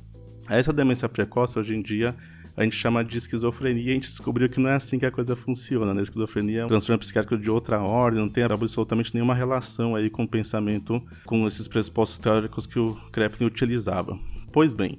Essa 0.48 0.72
demência 0.72 1.08
precoce 1.08 1.58
hoje 1.58 1.74
em 1.74 1.82
dia 1.82 2.14
a 2.56 2.64
gente 2.64 2.74
chama 2.74 3.04
de 3.04 3.18
esquizofrenia 3.18 3.84
e 3.84 3.90
a 3.90 3.94
gente 3.94 4.08
descobriu 4.08 4.48
que 4.48 4.58
não 4.58 4.70
é 4.70 4.74
assim 4.74 4.98
que 4.98 5.04
a 5.04 5.10
coisa 5.10 5.36
funciona, 5.36 5.92
né? 5.92 6.00
A 6.00 6.02
esquizofrenia 6.02 6.62
é 6.62 6.64
um 6.64 6.68
transtorno 6.68 6.98
psiquiátrico 6.98 7.40
de 7.40 7.50
outra 7.50 7.80
ordem, 7.80 8.20
não 8.20 8.28
tem 8.28 8.42
absolutamente 8.44 9.14
nenhuma 9.14 9.34
relação 9.34 9.94
aí 9.94 10.08
com 10.08 10.22
o 10.22 10.28
pensamento, 10.28 11.02
com 11.26 11.46
esses 11.46 11.68
pressupostos 11.68 12.18
teóricos 12.18 12.66
que 12.66 12.78
o 12.78 12.94
Kreplin 13.12 13.46
utilizava. 13.46 14.18
Pois 14.50 14.72
bem, 14.72 14.98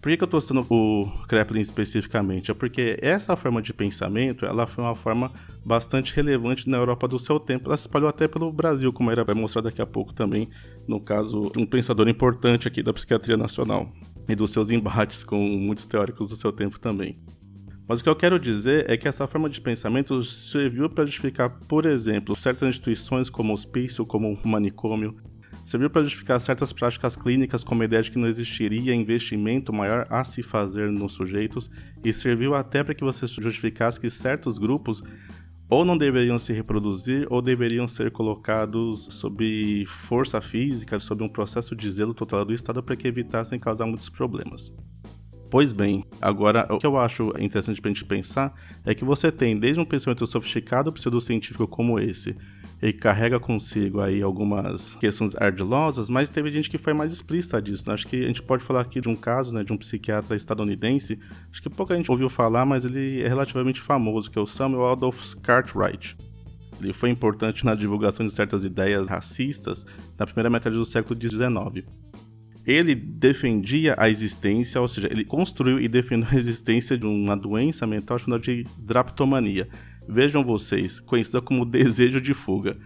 por 0.00 0.14
que, 0.14 0.22
eu 0.22 0.26
estou 0.26 0.40
citando 0.40 0.66
o 0.70 1.10
Kreplin 1.28 1.60
especificamente? 1.60 2.50
É 2.50 2.54
porque 2.54 2.98
essa 3.00 3.36
forma 3.36 3.60
de 3.60 3.72
pensamento 3.72 4.46
ela 4.46 4.66
foi 4.66 4.84
uma 4.84 4.94
forma 4.94 5.30
bastante 5.64 6.14
relevante 6.14 6.68
na 6.68 6.76
Europa 6.76 7.08
do 7.08 7.18
seu 7.18 7.40
tempo. 7.40 7.68
Ela 7.68 7.76
se 7.76 7.82
espalhou 7.84 8.08
até 8.08 8.28
pelo 8.28 8.52
Brasil, 8.52 8.92
como 8.92 9.10
era 9.10 9.24
vai 9.24 9.34
mostrar 9.34 9.62
daqui 9.62 9.80
a 9.80 9.86
pouco 9.86 10.12
também, 10.12 10.48
no 10.86 11.00
caso 11.00 11.50
um 11.56 11.66
pensador 11.66 12.08
importante 12.08 12.68
aqui 12.68 12.82
da 12.82 12.92
psiquiatria 12.92 13.36
nacional 13.36 13.90
e 14.28 14.34
dos 14.34 14.50
seus 14.50 14.70
embates 14.70 15.22
com 15.24 15.38
muitos 15.38 15.86
teóricos 15.86 16.30
do 16.30 16.36
seu 16.36 16.52
tempo 16.52 16.78
também. 16.78 17.18
Mas 17.86 18.00
o 18.00 18.02
que 18.02 18.08
eu 18.08 18.16
quero 18.16 18.38
dizer 18.38 18.90
é 18.90 18.96
que 18.96 19.06
essa 19.06 19.26
forma 19.26 19.48
de 19.48 19.60
pensamento 19.60 20.22
serviu 20.24 20.88
para 20.88 21.04
justificar, 21.04 21.50
por 21.68 21.84
exemplo, 21.84 22.34
certas 22.34 22.68
instituições 22.68 23.28
como 23.28 23.50
o 23.50 23.54
hospício, 23.54 24.06
como 24.06 24.32
o 24.32 24.48
manicômio, 24.48 25.16
serviu 25.66 25.90
para 25.90 26.02
justificar 26.02 26.40
certas 26.40 26.72
práticas 26.72 27.14
clínicas 27.14 27.62
como 27.62 27.82
a 27.82 27.84
ideia 27.84 28.02
de 28.02 28.10
que 28.10 28.18
não 28.18 28.26
existiria 28.26 28.94
investimento 28.94 29.72
maior 29.72 30.06
a 30.08 30.24
se 30.24 30.42
fazer 30.42 30.90
nos 30.90 31.12
sujeitos, 31.12 31.70
e 32.02 32.12
serviu 32.12 32.54
até 32.54 32.82
para 32.82 32.94
que 32.94 33.04
você 33.04 33.26
justificasse 33.26 34.00
que 34.00 34.08
certos 34.08 34.56
grupos 34.56 35.02
ou 35.68 35.84
não 35.84 35.96
deveriam 35.96 36.38
se 36.38 36.52
reproduzir 36.52 37.26
ou 37.30 37.40
deveriam 37.40 37.88
ser 37.88 38.10
colocados 38.10 39.08
sob 39.10 39.84
força 39.86 40.40
física, 40.40 40.98
sob 41.00 41.22
um 41.22 41.28
processo 41.28 41.74
de 41.74 41.90
zelo 41.90 42.14
total 42.14 42.44
do 42.44 42.54
Estado 42.54 42.82
para 42.82 42.96
que 42.96 43.08
evitassem 43.08 43.58
causar 43.58 43.86
muitos 43.86 44.08
problemas. 44.08 44.72
Pois 45.50 45.72
bem, 45.72 46.04
agora 46.20 46.66
o 46.68 46.78
que 46.78 46.86
eu 46.86 46.98
acho 46.98 47.32
interessante 47.38 47.80
para 47.80 47.90
a 47.90 47.94
gente 47.94 48.04
pensar 48.04 48.52
é 48.84 48.94
que 48.94 49.04
você 49.04 49.30
tem 49.30 49.58
desde 49.58 49.80
um 49.80 49.84
pensamento 49.84 50.26
sofisticado 50.26 50.92
pseudocientífico 50.92 51.68
como 51.68 51.98
esse, 51.98 52.36
ele 52.84 52.92
carrega 52.92 53.40
consigo 53.40 53.98
aí 54.02 54.20
algumas 54.20 54.92
questões 54.96 55.34
ardilosas, 55.36 56.10
mas 56.10 56.28
teve 56.28 56.50
gente 56.50 56.68
que 56.68 56.76
foi 56.76 56.92
mais 56.92 57.14
explícita 57.14 57.60
disso. 57.60 57.84
Né? 57.86 57.94
Acho 57.94 58.06
que 58.06 58.22
a 58.22 58.26
gente 58.26 58.42
pode 58.42 58.62
falar 58.62 58.82
aqui 58.82 59.00
de 59.00 59.08
um 59.08 59.16
caso 59.16 59.54
né, 59.54 59.64
de 59.64 59.72
um 59.72 59.76
psiquiatra 59.78 60.36
estadunidense, 60.36 61.18
acho 61.50 61.62
que 61.62 61.70
pouca 61.70 61.96
gente 61.96 62.10
ouviu 62.10 62.28
falar, 62.28 62.66
mas 62.66 62.84
ele 62.84 63.22
é 63.22 63.26
relativamente 63.26 63.80
famoso, 63.80 64.30
que 64.30 64.38
é 64.38 64.42
o 64.42 64.46
Samuel 64.46 64.88
Adolph 64.88 65.34
Cartwright. 65.36 66.14
Ele 66.78 66.92
foi 66.92 67.08
importante 67.08 67.64
na 67.64 67.74
divulgação 67.74 68.26
de 68.26 68.32
certas 68.32 68.64
ideias 68.66 69.08
racistas 69.08 69.86
na 70.18 70.26
primeira 70.26 70.50
metade 70.50 70.76
do 70.76 70.84
século 70.84 71.18
XIX. 71.18 71.88
Ele 72.66 72.94
defendia 72.94 73.94
a 73.96 74.10
existência, 74.10 74.78
ou 74.78 74.88
seja, 74.88 75.08
ele 75.10 75.24
construiu 75.24 75.80
e 75.80 75.88
defendeu 75.88 76.28
a 76.30 76.36
existência 76.36 76.98
de 76.98 77.06
uma 77.06 77.34
doença 77.34 77.86
mental 77.86 78.18
chamada 78.18 78.42
de 78.42 78.66
draptomania, 78.78 79.68
Vejam 80.08 80.44
vocês, 80.44 81.00
conhecida 81.00 81.40
como 81.40 81.64
desejo 81.64 82.20
de 82.20 82.34
fuga. 82.34 82.76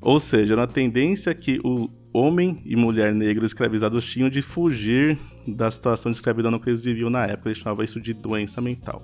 Ou 0.00 0.20
seja, 0.20 0.54
na 0.54 0.66
tendência 0.66 1.34
que 1.34 1.60
o 1.64 1.88
homem 2.12 2.62
e 2.64 2.76
mulher 2.76 3.14
negros 3.14 3.50
escravizados 3.50 4.04
tinham 4.04 4.30
de 4.30 4.40
fugir 4.40 5.18
da 5.46 5.70
situação 5.70 6.10
de 6.10 6.16
escravidão 6.16 6.58
que 6.58 6.68
eles 6.68 6.80
viviam 6.80 7.10
na 7.10 7.26
época. 7.26 7.48
Eles 7.48 7.58
chamavam 7.58 7.84
isso 7.84 8.00
de 8.00 8.12
doença 8.12 8.60
mental. 8.60 9.02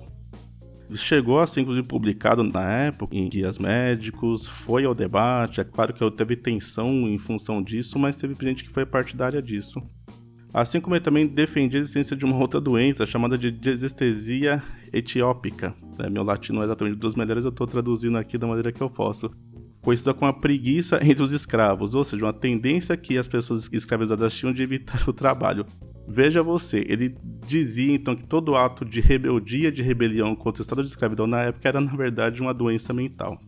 Chegou 0.95 1.39
a 1.39 1.47
ser 1.47 1.61
inclusive 1.61 1.87
publicado 1.87 2.43
na 2.43 2.69
época 2.69 3.15
em 3.15 3.27
guias 3.27 3.57
médicos, 3.57 4.47
foi 4.47 4.85
ao 4.85 4.93
debate. 4.93 5.61
É 5.61 5.63
claro 5.63 5.93
que 5.93 6.11
teve 6.11 6.35
tensão 6.35 7.07
em 7.09 7.17
função 7.17 7.63
disso, 7.63 7.97
mas 7.97 8.17
teve 8.17 8.35
gente 8.41 8.63
que 8.63 8.71
foi 8.71 8.85
partidária 8.85 9.41
disso. 9.41 9.81
Assim 10.53 10.79
como 10.79 10.95
ele 10.95 11.03
também 11.03 11.25
defendia 11.25 11.79
a 11.79 11.81
existência 11.81 12.15
de 12.15 12.23
uma 12.23 12.37
outra 12.37 12.61
doença 12.61 13.07
chamada 13.07 13.35
de 13.35 13.49
desestesia 13.49 14.61
etiópica. 14.93 15.73
É, 15.97 16.07
meu 16.07 16.23
latino 16.23 16.57
não 16.57 16.61
é 16.61 16.65
exatamente 16.65 16.95
dos 16.95 17.15
melhores, 17.15 17.43
eu 17.43 17.49
estou 17.49 17.65
traduzindo 17.65 18.19
aqui 18.19 18.37
da 18.37 18.45
maneira 18.45 18.71
que 18.71 18.81
eu 18.81 18.89
posso. 18.89 19.31
Conhecida 19.81 20.13
como 20.13 20.29
a 20.29 20.33
preguiça 20.33 20.99
entre 21.03 21.23
os 21.23 21.31
escravos, 21.31 21.95
ou 21.95 22.03
seja, 22.03 22.23
uma 22.23 22.31
tendência 22.31 22.95
que 22.95 23.17
as 23.17 23.27
pessoas 23.27 23.67
escravizadas 23.73 24.35
tinham 24.35 24.53
de 24.53 24.61
evitar 24.61 25.03
o 25.09 25.11
trabalho. 25.11 25.65
Veja 26.07 26.43
você, 26.43 26.85
ele 26.87 27.17
dizia 27.45 27.93
então 27.93 28.15
que 28.15 28.23
todo 28.23 28.55
ato 28.55 28.85
de 28.85 29.01
rebeldia, 29.01 29.71
de 29.71 29.81
rebelião 29.81 30.35
contra 30.35 30.61
o 30.61 30.63
estado 30.63 30.83
de 30.83 30.89
escravidão 30.89 31.25
na 31.25 31.41
época 31.41 31.67
era 31.67 31.81
na 31.81 31.95
verdade 31.95 32.41
uma 32.41 32.53
doença 32.53 32.93
mental. 32.93 33.39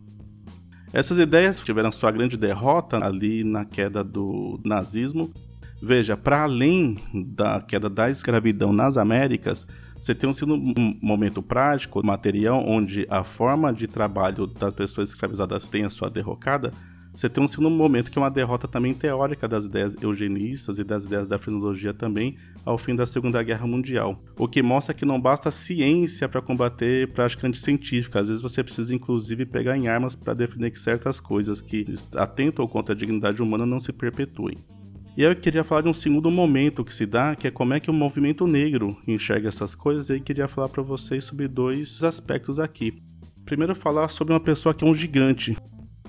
Essas 0.92 1.18
ideias 1.18 1.62
tiveram 1.62 1.92
sua 1.92 2.10
grande 2.10 2.36
derrota 2.36 3.04
ali 3.04 3.44
na 3.44 3.64
queda 3.64 4.02
do 4.02 4.58
nazismo, 4.64 5.30
Veja, 5.80 6.16
para 6.16 6.42
além 6.42 6.96
da 7.12 7.60
queda 7.60 7.90
da 7.90 8.10
escravidão 8.10 8.72
nas 8.72 8.96
Américas, 8.96 9.66
você 9.96 10.14
tem 10.14 10.30
um, 10.30 10.98
momento 11.02 11.42
prático, 11.42 12.04
material, 12.04 12.62
onde 12.66 13.06
a 13.10 13.24
forma 13.24 13.72
de 13.72 13.86
trabalho 13.86 14.46
das 14.46 14.74
pessoas 14.74 15.10
escravizadas 15.10 15.66
tem 15.66 15.84
a 15.84 15.90
sua 15.90 16.08
derrocada. 16.08 16.72
Você 17.12 17.30
tem 17.30 17.42
um 17.42 17.48
segundo 17.48 17.70
momento 17.70 18.10
que 18.10 18.18
é 18.18 18.22
uma 18.22 18.30
derrota 18.30 18.68
também 18.68 18.92
teórica 18.92 19.48
das 19.48 19.64
ideias 19.64 19.96
eugenistas 20.02 20.78
e 20.78 20.84
das 20.84 21.06
ideias 21.06 21.26
da 21.26 21.38
frenologia 21.38 21.94
também 21.94 22.36
ao 22.64 22.76
fim 22.76 22.94
da 22.94 23.06
Segunda 23.06 23.42
Guerra 23.42 23.66
Mundial. 23.66 24.22
O 24.38 24.46
que 24.46 24.62
mostra 24.62 24.94
que 24.94 25.04
não 25.04 25.18
basta 25.18 25.50
ciência 25.50 26.28
para 26.28 26.42
combater 26.42 27.10
prática 27.12 27.46
anticientífica. 27.46 28.20
Às 28.20 28.28
vezes 28.28 28.42
você 28.42 28.62
precisa 28.62 28.94
inclusive 28.94 29.46
pegar 29.46 29.78
em 29.78 29.88
armas 29.88 30.14
para 30.14 30.34
definir 30.34 30.70
que 30.70 30.78
certas 30.78 31.18
coisas 31.18 31.62
que 31.62 31.86
atentam 32.14 32.66
contra 32.66 32.94
a 32.94 32.96
dignidade 32.96 33.42
humana 33.42 33.64
não 33.64 33.80
se 33.80 33.92
perpetuem. 33.92 34.58
E 35.16 35.22
eu 35.22 35.34
queria 35.34 35.64
falar 35.64 35.80
de 35.80 35.88
um 35.88 35.94
segundo 35.94 36.30
momento 36.30 36.84
que 36.84 36.94
se 36.94 37.06
dá, 37.06 37.34
que 37.34 37.46
é 37.46 37.50
como 37.50 37.72
é 37.72 37.80
que 37.80 37.90
o 37.90 37.94
movimento 37.94 38.46
negro 38.46 38.94
enxerga 39.08 39.48
essas 39.48 39.74
coisas, 39.74 40.10
e 40.10 40.12
aí 40.12 40.20
queria 40.20 40.46
falar 40.46 40.68
para 40.68 40.82
vocês 40.82 41.24
sobre 41.24 41.48
dois 41.48 42.04
aspectos 42.04 42.58
aqui. 42.58 43.02
Primeiro, 43.46 43.74
falar 43.74 44.08
sobre 44.08 44.34
uma 44.34 44.40
pessoa 44.40 44.74
que 44.74 44.84
é 44.84 44.86
um 44.86 44.92
gigante, 44.92 45.56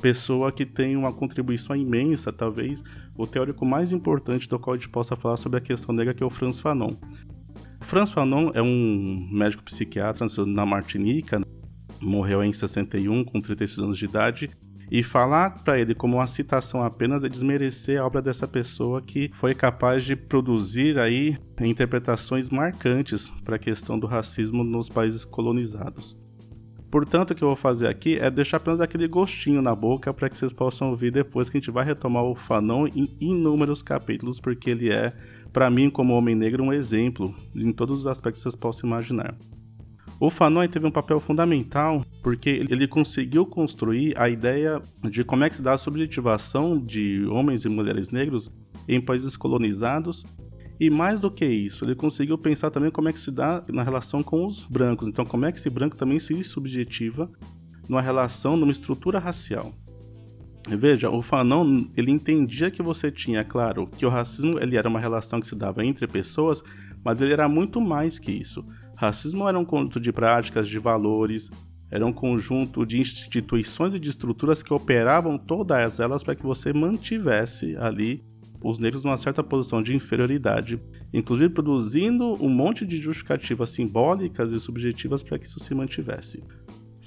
pessoa 0.01 0.51
que 0.51 0.65
tem 0.65 0.97
uma 0.97 1.13
contribuição 1.13 1.73
imensa, 1.73 2.33
talvez 2.33 2.83
o 3.17 3.25
teórico 3.25 3.65
mais 3.65 3.93
importante 3.93 4.49
do 4.49 4.59
qual 4.59 4.73
a 4.73 4.77
gente 4.77 4.89
possa 4.89 5.15
falar 5.15 5.37
sobre 5.37 5.59
a 5.59 5.61
questão 5.61 5.95
negra, 5.95 6.13
que 6.13 6.21
é 6.21 6.25
o 6.25 6.29
Franz 6.29 6.59
Fanon. 6.59 6.93
Franz 7.79 8.11
Fanon 8.11 8.51
é 8.53 8.61
um 8.61 9.29
médico 9.31 9.63
psiquiatra 9.63 10.27
na 10.45 10.65
Martinica, 10.65 11.39
morreu 12.01 12.43
em 12.43 12.51
61 12.51 13.23
com 13.23 13.39
36 13.39 13.79
anos 13.79 13.97
de 13.97 14.03
idade 14.03 14.49
e 14.89 15.03
falar 15.03 15.63
para 15.63 15.79
ele 15.79 15.93
como 15.93 16.17
uma 16.17 16.27
citação 16.27 16.81
apenas 16.83 17.23
é 17.23 17.29
desmerecer 17.29 17.99
a 17.99 18.05
obra 18.05 18.21
dessa 18.21 18.47
pessoa 18.47 19.01
que 19.01 19.29
foi 19.33 19.53
capaz 19.53 20.03
de 20.03 20.15
produzir 20.15 20.97
aí 20.97 21.37
interpretações 21.61 22.49
marcantes 22.49 23.29
para 23.43 23.57
a 23.57 23.59
questão 23.59 23.99
do 23.99 24.07
racismo 24.07 24.63
nos 24.63 24.89
países 24.89 25.25
colonizados. 25.25 26.15
Portanto, 26.89 27.31
o 27.31 27.35
que 27.35 27.43
eu 27.43 27.49
vou 27.49 27.55
fazer 27.55 27.87
aqui 27.87 28.17
é 28.17 28.31
deixar 28.31 28.57
apenas 28.57 28.79
aquele 28.79 29.07
gostinho 29.07 29.61
na 29.61 29.75
boca 29.75 30.13
para 30.13 30.29
que 30.29 30.37
vocês 30.37 30.53
possam 30.53 30.89
ouvir 30.89 31.11
depois 31.11 31.49
que 31.49 31.57
a 31.57 31.59
gente 31.59 31.71
vai 31.71 31.83
retomar 31.83 32.23
o 32.23 32.33
Fanon 32.33 32.87
em 32.87 33.05
inúmeros 33.19 33.81
capítulos, 33.81 34.39
porque 34.39 34.69
ele 34.69 34.89
é, 34.89 35.13
para 35.51 35.69
mim, 35.69 35.89
como 35.89 36.13
homem 36.13 36.33
negro, 36.33 36.63
um 36.63 36.71
exemplo 36.71 37.35
em 37.53 37.73
todos 37.73 37.99
os 37.99 38.07
aspectos 38.07 38.41
que 38.41 38.43
vocês 38.43 38.55
possam 38.55 38.87
imaginar. 38.87 39.35
O 40.19 40.29
Fanon 40.31 40.67
teve 40.67 40.85
um 40.85 40.91
papel 40.91 41.19
fundamental 41.19 42.03
porque 42.23 42.49
ele 42.49 42.87
conseguiu 42.87 43.45
construir 43.45 44.17
a 44.17 44.27
ideia 44.27 44.81
de 45.03 45.23
como 45.23 45.43
é 45.43 45.49
que 45.49 45.57
se 45.57 45.61
dá 45.61 45.73
a 45.73 45.77
subjetivação 45.77 46.79
de 46.79 47.25
homens 47.27 47.65
e 47.65 47.69
mulheres 47.69 48.09
negros 48.09 48.51
em 48.87 48.99
países 48.99 49.37
colonizados 49.37 50.25
e 50.79 50.89
mais 50.89 51.19
do 51.19 51.31
que 51.31 51.45
isso, 51.45 51.85
ele 51.85 51.95
conseguiu 51.95 52.37
pensar 52.37 52.69
também 52.69 52.91
como 52.91 53.09
é 53.09 53.13
que 53.13 53.19
se 53.19 53.31
dá 53.31 53.63
na 53.69 53.81
relação 53.81 54.21
com 54.21 54.45
os 54.45 54.63
brancos. 54.63 55.07
Então, 55.07 55.25
como 55.25 55.45
é 55.45 55.51
que 55.51 55.57
esse 55.57 55.69
branco 55.69 55.95
também 55.95 56.19
se 56.19 56.43
subjetiva 56.43 57.31
numa 57.89 58.01
relação, 58.01 58.55
numa 58.55 58.71
estrutura 58.71 59.17
racial. 59.17 59.73
Veja, 60.67 61.09
o 61.09 61.21
Fanon, 61.21 61.85
ele 61.95 62.11
entendia 62.11 62.69
que 62.69 62.83
você 62.83 63.09
tinha, 63.09 63.43
claro, 63.43 63.87
que 63.87 64.05
o 64.05 64.09
racismo 64.09 64.59
ele 64.59 64.75
era 64.75 64.89
uma 64.89 64.99
relação 64.99 65.39
que 65.39 65.47
se 65.47 65.55
dava 65.55 65.83
entre 65.83 66.05
pessoas, 66.05 66.61
mas 67.03 67.21
ele 67.21 67.31
era 67.31 67.47
muito 67.47 67.79
mais 67.79 68.19
que 68.19 68.31
isso. 68.31 68.65
Racismo 68.97 69.47
era 69.47 69.59
um 69.59 69.63
conjunto 69.63 69.99
de 69.99 70.11
práticas, 70.11 70.67
de 70.67 70.79
valores, 70.79 71.51
era 71.91 72.03
um 72.03 72.11
conjunto 72.11 72.83
de 72.83 72.99
instituições 72.99 73.93
e 73.93 73.99
de 73.99 74.09
estruturas 74.09 74.63
que 74.63 74.73
operavam 74.73 75.37
todas 75.37 75.99
elas 75.99 76.23
para 76.23 76.33
que 76.33 76.41
você 76.41 76.73
mantivesse 76.73 77.77
ali 77.77 78.23
os 78.59 78.79
negros 78.79 79.05
numa 79.05 79.19
certa 79.19 79.43
posição 79.43 79.83
de 79.83 79.95
inferioridade, 79.95 80.81
inclusive 81.13 81.53
produzindo 81.53 82.43
um 82.43 82.49
monte 82.49 82.87
de 82.87 82.97
justificativas 82.97 83.69
simbólicas 83.69 84.51
e 84.51 84.59
subjetivas 84.59 85.21
para 85.21 85.37
que 85.37 85.45
isso 85.45 85.59
se 85.59 85.75
mantivesse. 85.75 86.43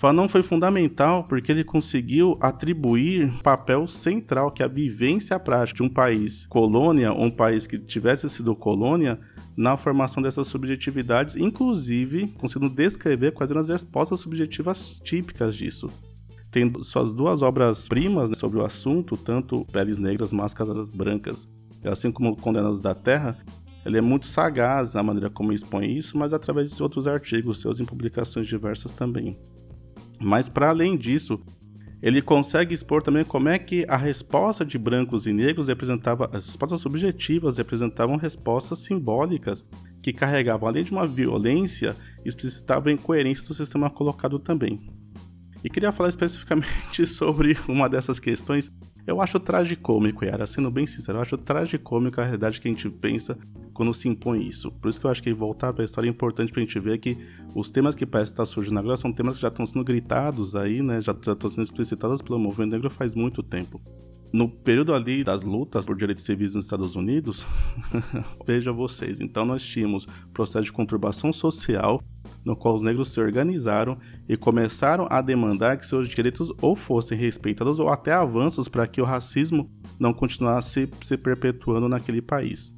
Fanon 0.01 0.29
foi 0.29 0.43
fundamental 0.43 1.25
porque 1.25 1.51
ele 1.53 1.65
conseguiu 1.65 2.35
atribuir 2.41 3.31
papel 3.43 3.87
central 3.89 4.51
que 4.51 4.63
a 4.63 4.69
vivência 4.69 5.39
prática 5.39 5.79
de 5.79 5.83
um 5.83 5.91
país 5.91 6.47
colônia, 6.47 7.13
um 7.13 7.31
país 7.31 7.67
que 7.67 7.79
tivesse 7.79 8.31
sido 8.31 8.55
colônia, 8.55 9.21
na 9.57 9.77
formação 9.77 10.23
dessas 10.23 10.47
subjetividades, 10.47 11.37
inclusive 11.37 12.29
conseguindo 12.39 12.75
descrever 12.75 13.33
quais 13.33 13.51
eram 13.51 13.61
as 13.61 13.69
respostas 13.69 14.21
subjetivas 14.21 15.01
típicas 15.03 15.55
disso. 15.55 15.91
Tem 16.51 16.73
suas 16.83 17.13
duas 17.13 17.43
obras-primas 17.43 18.37
sobre 18.37 18.59
o 18.59 18.65
assunto, 18.65 19.17
tanto 19.17 19.65
Peles 19.73 19.99
Negras, 19.99 20.33
Máscaras 20.33 20.91
Brancas, 20.91 21.49
assim 21.85 22.11
como 22.11 22.37
Condenados 22.37 22.81
da 22.81 22.95
Terra, 22.95 23.39
ele 23.85 23.97
é 23.97 24.01
muito 24.01 24.27
sagaz 24.27 24.93
na 24.93 25.03
maneira 25.03 25.31
como 25.31 25.53
expõe 25.53 25.97
isso, 25.97 26.19
mas 26.19 26.33
através 26.33 26.71
de 26.71 26.83
outros 26.83 27.07
artigos 27.07 27.61
seus 27.61 27.81
em 27.81 27.85
publicações 27.85 28.47
diversas 28.47 28.93
também. 28.93 29.39
Mas 30.19 30.49
para 30.49 30.69
além 30.69 30.99
disso, 30.99 31.41
ele 32.03 32.23
consegue 32.23 32.75
expor 32.75 33.03
também 33.03 33.25
como 33.25 33.49
é 33.49 33.59
que 33.59 33.85
a 33.89 33.97
resposta 33.97 34.65
de 34.65 34.79
brancos 34.79 35.27
e 35.27 35.33
negros 35.33 35.69
representava 35.69 36.31
as 36.33 36.47
respostas 36.47 36.81
subjetivas 36.81 37.59
representavam 37.59 38.17
respostas 38.17 38.81
simbólicas 38.81 39.67
que 40.03 40.13
carregavam 40.13 40.69
além 40.69 40.85
de 40.85 40.93
uma 40.93 41.07
violência 41.07 41.95
explicitavam 42.25 42.91
a 42.91 42.95
incoerência 42.95 43.47
do 43.47 43.55
sistema 43.55 43.91
colocado 43.91 44.39
também. 44.39 44.81
E 45.63 45.69
queria 45.69 45.93
falar 45.93 46.09
especificamente 46.09 47.05
sobre 47.07 47.57
uma 47.69 47.89
dessas 47.89 48.19
questões. 48.19 48.71
Eu 49.11 49.21
acho 49.21 49.41
tragicômico, 49.41 50.25
Yara, 50.25 50.47
sendo 50.47 50.71
bem 50.71 50.87
sincero, 50.87 51.19
eu 51.19 51.23
acho 51.23 51.37
tragicômico 51.37 52.21
a 52.21 52.25
realidade 52.25 52.61
que 52.61 52.69
a 52.69 52.71
gente 52.71 52.89
pensa 52.89 53.37
quando 53.75 53.93
se 53.93 54.09
impõe 54.09 54.47
isso. 54.47 54.71
Por 54.71 54.89
isso 54.89 55.01
que 55.01 55.07
eu 55.07 55.11
acho 55.11 55.21
que 55.21 55.35
voltar 55.35 55.73
para 55.73 55.83
a 55.83 55.85
história 55.85 56.07
é 56.07 56.11
importante 56.11 56.53
para 56.53 56.63
a 56.63 56.65
gente 56.65 56.79
ver 56.79 56.97
que 56.99 57.19
os 57.53 57.71
temas 57.71 57.97
que 57.97 58.07
parecem 58.07 58.35
estar 58.35 58.47
surgindo 58.47 58.79
agora 58.79 58.97
são 58.97 59.13
temas 59.13 59.35
que 59.35 59.43
já 59.43 59.49
estão 59.49 59.67
sendo 59.67 59.83
gritados 59.83 60.55
aí, 60.55 60.81
né? 60.81 61.01
Já, 61.01 61.13
já 61.21 61.33
estão 61.33 61.51
sendo 61.51 61.65
explicitados 61.65 62.23
pelo 62.23 62.39
movimento 62.39 62.71
negro 62.71 62.89
faz 62.89 63.17
muito 63.17 63.43
tempo. 63.43 63.81
No 64.33 64.49
período 64.49 64.95
ali 64.95 65.25
das 65.25 65.43
lutas 65.43 65.87
por 65.87 65.97
direitos 65.97 66.25
civis 66.25 66.55
nos 66.55 66.67
Estados 66.67 66.95
Unidos, 66.95 67.45
veja 68.47 68.71
vocês, 68.71 69.19
então 69.19 69.45
nós 69.45 69.61
tínhamos 69.61 70.07
processo 70.33 70.67
de 70.67 70.73
conturbação 70.73 71.33
social 71.33 72.01
no 72.45 72.57
qual 72.57 72.75
os 72.75 72.83
negros 72.83 73.09
se 73.09 73.21
organizaram 73.21 73.99
e 74.29 74.37
começaram 74.37 75.07
a 75.11 75.21
demandar 75.21 75.77
que 75.77 75.87
seus 75.87 76.09
direitos 76.09 76.53
ou 76.61 76.75
fossem 76.75 77.17
respeitados 77.17 77.79
ou 77.79 77.89
até 77.89 78.13
avanços 78.13 78.69
para 78.69 78.87
que 78.87 79.01
o 79.01 79.05
racismo 79.05 79.71
não 79.99 80.13
continuasse 80.13 80.91
se 81.03 81.17
perpetuando 81.17 81.89
naquele 81.89 82.23
país. 82.23 82.73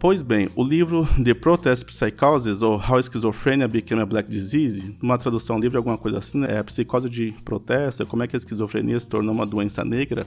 Pois 0.00 0.22
bem, 0.22 0.48
o 0.54 0.62
livro 0.62 1.08
The 1.24 1.34
Protest 1.34 1.84
Psychosis, 1.84 2.62
ou 2.62 2.76
How 2.76 3.02
Schizophrenia 3.02 3.66
Became 3.66 4.00
a 4.00 4.06
Black 4.06 4.30
Disease, 4.30 4.96
uma 5.02 5.18
tradução 5.18 5.58
livre, 5.58 5.76
alguma 5.76 5.98
coisa 5.98 6.18
assim, 6.18 6.38
né? 6.38 6.54
é 6.54 6.58
a 6.58 6.64
psicose 6.64 7.10
de 7.10 7.34
protesto, 7.44 8.04
é 8.04 8.06
como 8.06 8.22
é 8.22 8.28
que 8.28 8.36
a 8.36 8.38
esquizofrenia 8.38 9.00
se 9.00 9.08
tornou 9.08 9.34
uma 9.34 9.44
doença 9.44 9.84
negra. 9.84 10.24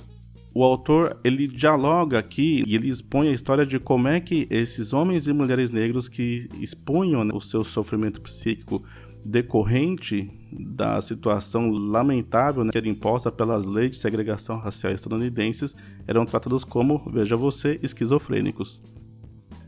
O 0.53 0.63
autor, 0.63 1.17
ele 1.23 1.47
dialoga 1.47 2.19
aqui 2.19 2.63
e 2.67 2.75
ele 2.75 2.89
expõe 2.89 3.29
a 3.29 3.33
história 3.33 3.65
de 3.65 3.79
como 3.79 4.09
é 4.09 4.19
que 4.19 4.47
esses 4.49 4.91
homens 4.91 5.25
e 5.25 5.33
mulheres 5.33 5.71
negros 5.71 6.09
que 6.09 6.49
expunham 6.59 7.23
né, 7.23 7.31
o 7.33 7.39
seu 7.39 7.63
sofrimento 7.63 8.19
psíquico 8.19 8.83
decorrente 9.23 10.29
da 10.51 10.99
situação 10.99 11.69
lamentável 11.69 12.63
né, 12.63 12.71
ser 12.73 12.85
imposta 12.85 13.31
pelas 13.31 13.65
leis 13.65 13.91
de 13.91 13.97
segregação 13.97 14.57
racial 14.57 14.91
estadunidenses 14.91 15.75
eram 16.05 16.25
tratados 16.25 16.63
como, 16.63 17.01
veja 17.09 17.37
você, 17.37 17.79
esquizofrênicos. 17.81 18.81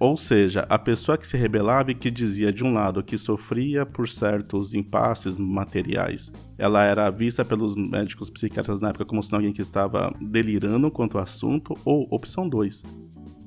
Ou 0.04 0.18
seja, 0.18 0.66
a 0.68 0.78
pessoa 0.78 1.18
que 1.18 1.26
se 1.26 1.38
rebelava 1.38 1.92
e 1.92 1.96
que 1.96 2.12
dizia 2.12 2.52
de 2.52 2.62
um 2.62 2.74
lado 2.74 3.02
que 3.02 3.18
sofria 3.18 3.86
por 3.86 4.10
certos 4.10 4.74
impasses 4.74 5.38
materiais, 5.38 6.30
ela 6.58 6.84
era 6.84 7.10
vista 7.10 7.46
pelos 7.46 7.74
médicos 7.74 8.30
psiquiatras 8.30 8.82
na 8.82 8.90
época 8.90 9.06
como 9.06 9.24
sendo 9.24 9.36
alguém 9.36 9.54
que 9.54 9.62
estava 9.62 10.14
delirando 10.20 10.92
quanto 10.92 11.18
ao 11.18 11.24
assunto, 11.24 11.74
ou 11.86 12.06
opção 12.12 12.50
2, 12.50 12.84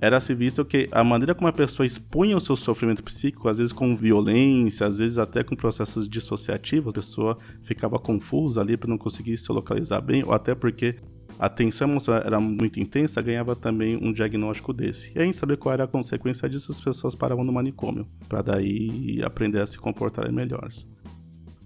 era-se 0.00 0.34
visto 0.34 0.64
que 0.64 0.88
a 0.92 1.04
maneira 1.04 1.34
como 1.34 1.46
a 1.46 1.52
pessoa 1.52 1.86
expunha 1.86 2.34
o 2.34 2.40
seu 2.40 2.56
sofrimento 2.56 3.04
psíquico, 3.04 3.50
às 3.50 3.58
vezes 3.58 3.72
com 3.72 3.94
violência, 3.94 4.86
às 4.86 4.96
vezes 4.96 5.18
até 5.18 5.44
com 5.44 5.54
processos 5.54 6.08
dissociativos, 6.08 6.94
a 6.94 6.96
pessoa 6.96 7.36
ficava 7.64 7.98
confusa 7.98 8.62
ali 8.62 8.78
para 8.78 8.88
não 8.88 8.96
conseguir 8.96 9.36
se 9.36 9.52
localizar 9.52 10.00
bem, 10.00 10.24
ou 10.24 10.32
até 10.32 10.54
porque 10.54 10.96
a 11.38 11.48
tensão 11.48 11.88
emocional 11.88 12.22
era 12.22 12.40
muito 12.40 12.80
intensa, 12.80 13.20
ganhava 13.20 13.54
também 13.54 13.96
um 13.96 14.12
diagnóstico 14.12 14.72
desse. 14.72 15.12
E 15.14 15.18
a 15.20 15.24
gente 15.24 15.36
saber 15.36 15.56
qual 15.56 15.72
era 15.72 15.84
a 15.84 15.88
consequência 15.88 16.48
disso, 16.48 16.72
as 16.72 16.80
pessoas 16.80 17.14
paravam 17.14 17.44
no 17.44 17.52
manicômio, 17.52 18.06
para 18.28 18.42
daí 18.42 19.20
aprender 19.22 19.60
a 19.60 19.66
se 19.66 19.78
comportar 19.78 20.30
melhores. 20.32 20.88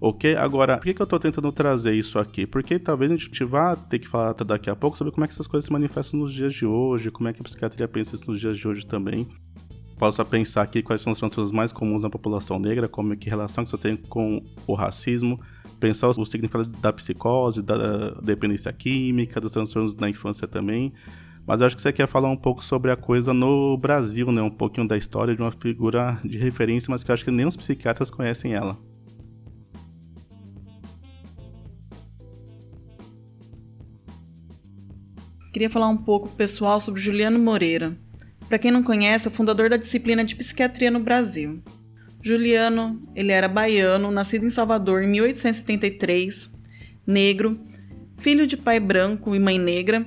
Ok? 0.01 0.35
Agora, 0.35 0.79
por 0.79 0.85
que, 0.85 0.95
que 0.95 1.03
eu 1.03 1.05
estou 1.05 1.21
tentando 1.21 1.53
trazer 1.53 1.95
isso 1.95 2.19
aqui? 2.19 2.47
Porque 2.47 2.79
talvez 2.79 3.13
a 3.13 3.17
gente 3.17 3.45
vá 3.45 3.77
ter 3.77 3.99
que 3.99 4.09
falar 4.09 4.33
daqui 4.33 4.71
a 4.71 4.75
pouco 4.75 4.97
sobre 4.97 5.13
como 5.13 5.25
é 5.25 5.29
que 5.29 5.35
essas 5.35 5.47
coisas 5.47 5.67
se 5.67 5.73
manifestam 5.73 6.21
nos 6.21 6.33
dias 6.33 6.55
de 6.55 6.65
hoje, 6.65 7.11
como 7.11 7.29
é 7.29 7.33
que 7.33 7.41
a 7.41 7.45
psiquiatria 7.45 7.87
pensa 7.87 8.17
isso 8.17 8.31
nos 8.31 8.41
dias 8.41 8.57
de 8.57 8.67
hoje 8.67 8.87
também. 8.87 9.29
Posso 9.99 10.25
pensar 10.25 10.63
aqui 10.63 10.83
quais 10.83 11.03
são 11.03 11.13
os 11.13 11.19
transtornos 11.19 11.53
mais 11.53 11.71
comuns 11.71 12.03
na 12.03 12.09
população 12.09 12.59
negra, 12.59 12.89
como 12.89 13.13
é 13.13 13.17
que 13.17 13.29
relação 13.29 13.63
que 13.63 13.69
você 13.69 13.77
tem 13.77 13.97
com 13.97 14.43
o 14.67 14.73
racismo, 14.73 15.39
pensar 15.81 16.09
o 16.09 16.25
significado 16.25 16.67
da 16.67 16.93
psicose, 16.93 17.63
da 17.63 18.11
dependência 18.23 18.73
química, 18.73 19.41
dos 19.41 19.53
transtornos 19.53 19.97
na 19.97 20.09
infância 20.09 20.47
também. 20.47 20.93
Mas 21.47 21.61
eu 21.61 21.67
acho 21.67 21.75
que 21.75 21.83
você 21.83 21.93
quer 21.93 22.07
falar 22.07 22.31
um 22.31 22.37
pouco 22.37 22.63
sobre 22.63 22.91
a 22.91 22.97
coisa 22.97 23.33
no 23.33 23.77
Brasil, 23.77 24.31
né? 24.31 24.43
Um 24.43 24.51
pouquinho 24.51 24.87
da 24.87 24.97
história 24.97 25.35
de 25.35 25.43
uma 25.43 25.51
figura 25.51 26.19
de 26.23 26.39
referência, 26.39 26.91
mas 26.91 27.03
que 27.03 27.11
eu 27.11 27.15
acho 27.15 27.25
que 27.25 27.31
nem 27.31 27.47
os 27.47 27.57
psiquiatras 27.57 28.11
conhecem 28.11 28.55
ela. 28.55 28.79
Queria 35.53 35.69
falar 35.69 35.89
um 35.89 35.97
pouco 35.97 36.29
pessoal 36.29 36.79
sobre 36.79 37.01
Juliano 37.01 37.39
Moreira. 37.39 37.99
Para 38.49 38.59
quem 38.59 38.71
não 38.71 38.83
conhece, 38.83 39.27
é 39.27 39.31
o 39.31 39.35
fundador 39.35 39.69
da 39.71 39.77
disciplina 39.77 40.25
de 40.25 40.37
psiquiatria 40.37 40.91
no 40.91 41.01
Brasil. 41.01 41.61
Juliano, 42.23 43.01
ele 43.15 43.33
era 43.33 43.49
baiano, 43.49 44.11
nascido 44.11 44.45
em 44.45 44.51
Salvador 44.51 45.03
em 45.03 45.09
1873, 45.09 46.53
negro, 47.07 47.59
filho 48.19 48.47
de 48.47 48.57
pai 48.57 48.79
branco 48.79 49.35
e 49.35 49.39
mãe 49.39 49.59
negra, 49.59 50.05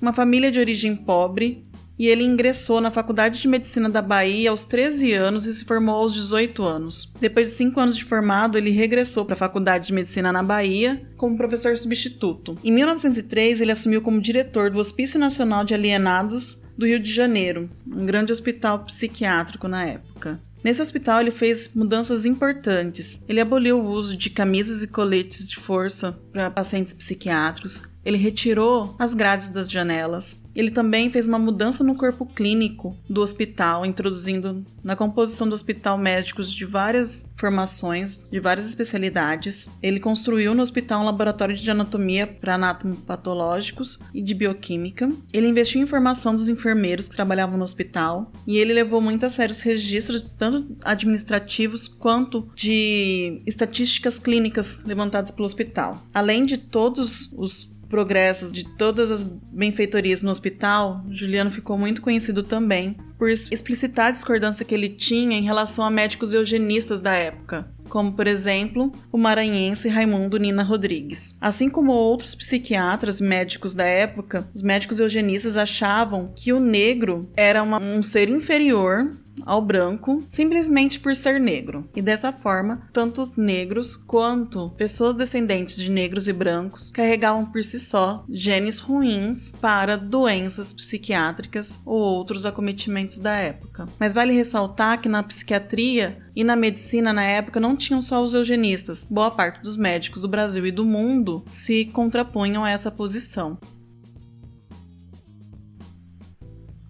uma 0.00 0.12
família 0.12 0.50
de 0.50 0.58
origem 0.58 0.94
pobre, 0.94 1.64
e 1.98 2.08
ele 2.08 2.24
ingressou 2.24 2.80
na 2.80 2.90
Faculdade 2.90 3.40
de 3.40 3.46
Medicina 3.46 3.88
da 3.88 4.02
Bahia 4.02 4.50
aos 4.50 4.64
13 4.64 5.12
anos 5.12 5.46
e 5.46 5.54
se 5.54 5.64
formou 5.64 5.96
aos 5.96 6.14
18 6.14 6.62
anos. 6.64 7.14
Depois 7.20 7.50
de 7.50 7.54
5 7.54 7.78
anos 7.78 7.96
de 7.96 8.04
formado, 8.04 8.58
ele 8.58 8.70
regressou 8.70 9.24
para 9.24 9.34
a 9.34 9.38
Faculdade 9.38 9.86
de 9.86 9.92
Medicina 9.92 10.32
na 10.32 10.42
Bahia 10.42 11.00
como 11.16 11.36
professor 11.36 11.76
substituto. 11.76 12.58
Em 12.64 12.72
1903, 12.72 13.60
ele 13.60 13.70
assumiu 13.70 14.02
como 14.02 14.20
diretor 14.20 14.70
do 14.70 14.80
Hospício 14.80 15.20
Nacional 15.20 15.64
de 15.64 15.74
Alienados 15.74 16.64
do 16.76 16.86
Rio 16.86 16.98
de 16.98 17.12
Janeiro, 17.12 17.70
um 17.86 18.04
grande 18.04 18.32
hospital 18.32 18.80
psiquiátrico 18.80 19.68
na 19.68 19.84
época. 19.84 20.40
Nesse 20.64 20.80
hospital, 20.80 21.20
ele 21.20 21.30
fez 21.30 21.70
mudanças 21.74 22.24
importantes. 22.24 23.20
Ele 23.28 23.40
aboliu 23.40 23.80
o 23.80 23.90
uso 23.90 24.16
de 24.16 24.30
camisas 24.30 24.82
e 24.82 24.88
coletes 24.88 25.48
de 25.48 25.56
força 25.56 26.12
para 26.32 26.50
pacientes 26.50 26.94
psiquiátricos, 26.94 27.82
Ele 28.04 28.16
retirou 28.16 28.94
as 28.98 29.14
grades 29.14 29.48
das 29.48 29.70
janelas. 29.70 30.40
Ele 30.54 30.70
também 30.70 31.10
fez 31.10 31.26
uma 31.26 31.38
mudança 31.38 31.82
no 31.82 31.94
corpo 31.94 32.26
clínico 32.26 32.94
do 33.08 33.22
hospital, 33.22 33.86
introduzindo 33.86 34.64
na 34.84 34.94
composição 34.94 35.48
do 35.48 35.54
hospital 35.54 35.96
médicos 35.96 36.52
de 36.52 36.66
várias 36.66 37.26
formações, 37.36 38.26
de 38.30 38.38
várias 38.38 38.66
especialidades. 38.66 39.70
Ele 39.82 39.98
construiu 39.98 40.54
no 40.54 40.62
hospital 40.62 41.02
um 41.02 41.04
laboratório 41.06 41.56
de 41.56 41.70
anatomia 41.70 42.26
para 42.26 42.56
anatomopatológicos 42.56 43.98
e 44.12 44.20
de 44.20 44.34
bioquímica. 44.34 45.10
Ele 45.32 45.48
investiu 45.48 45.80
em 45.80 45.86
formação 45.86 46.34
dos 46.34 46.48
enfermeiros 46.48 47.08
que 47.08 47.16
trabalhavam 47.16 47.56
no 47.56 47.64
hospital 47.64 48.30
e 48.46 48.58
ele 48.58 48.74
levou 48.74 49.00
muito 49.00 49.24
a 49.24 49.30
sério 49.30 49.52
os 49.52 49.60
registros, 49.60 50.22
tanto 50.34 50.76
administrativos 50.84 51.88
quanto 51.88 52.48
de 52.54 53.40
estatísticas 53.46 54.18
clínicas 54.18 54.80
levantadas 54.84 55.30
pelo 55.30 55.46
hospital. 55.46 56.02
Além 56.12 56.44
de 56.44 56.58
todos 56.58 57.32
os 57.36 57.71
progressos 57.92 58.50
de 58.50 58.64
todas 58.64 59.10
as 59.10 59.22
benfeitorias 59.22 60.22
no 60.22 60.30
hospital, 60.30 61.04
Juliano 61.10 61.50
ficou 61.50 61.76
muito 61.76 62.00
conhecido 62.00 62.42
também 62.42 62.96
por 63.18 63.28
explicitar 63.28 64.06
a 64.06 64.10
discordância 64.10 64.64
que 64.64 64.74
ele 64.74 64.88
tinha 64.88 65.36
em 65.36 65.42
relação 65.42 65.84
a 65.84 65.90
médicos 65.90 66.32
eugenistas 66.32 67.02
da 67.02 67.12
época, 67.12 67.70
como 67.90 68.14
por 68.14 68.26
exemplo 68.26 68.90
o 69.12 69.18
maranhense 69.18 69.90
Raimundo 69.90 70.38
Nina 70.38 70.62
Rodrigues. 70.62 71.36
Assim 71.38 71.68
como 71.68 71.92
outros 71.92 72.34
psiquiatras 72.34 73.20
e 73.20 73.24
médicos 73.24 73.74
da 73.74 73.84
época, 73.84 74.48
os 74.54 74.62
médicos 74.62 74.98
eugenistas 74.98 75.58
achavam 75.58 76.32
que 76.34 76.50
o 76.50 76.58
negro 76.58 77.30
era 77.36 77.62
uma, 77.62 77.78
um 77.78 78.02
ser 78.02 78.30
inferior 78.30 79.12
ao 79.44 79.62
branco 79.62 80.24
simplesmente 80.28 81.00
por 81.00 81.14
ser 81.16 81.40
negro. 81.40 81.88
E 81.94 82.02
dessa 82.02 82.32
forma, 82.32 82.88
tanto 82.92 83.22
os 83.22 83.34
negros 83.34 83.94
quanto 83.94 84.70
pessoas 84.70 85.14
descendentes 85.14 85.76
de 85.76 85.90
negros 85.90 86.28
e 86.28 86.32
brancos 86.32 86.90
carregavam 86.90 87.46
por 87.46 87.62
si 87.64 87.78
só 87.78 88.24
genes 88.28 88.78
ruins 88.78 89.52
para 89.60 89.96
doenças 89.96 90.72
psiquiátricas 90.72 91.80
ou 91.84 91.98
outros 91.98 92.46
acometimentos 92.46 93.18
da 93.18 93.34
época. 93.36 93.88
Mas 93.98 94.14
vale 94.14 94.32
ressaltar 94.32 95.00
que 95.00 95.08
na 95.08 95.22
psiquiatria 95.22 96.18
e 96.34 96.42
na 96.44 96.56
medicina 96.56 97.12
na 97.12 97.24
época 97.24 97.60
não 97.60 97.76
tinham 97.76 98.00
só 98.00 98.22
os 98.22 98.34
eugenistas. 98.34 99.06
Boa 99.10 99.30
parte 99.30 99.62
dos 99.62 99.76
médicos 99.76 100.20
do 100.20 100.28
Brasil 100.28 100.66
e 100.66 100.70
do 100.70 100.84
mundo 100.84 101.42
se 101.46 101.84
contrapunham 101.86 102.64
a 102.64 102.70
essa 102.70 102.90
posição. 102.90 103.58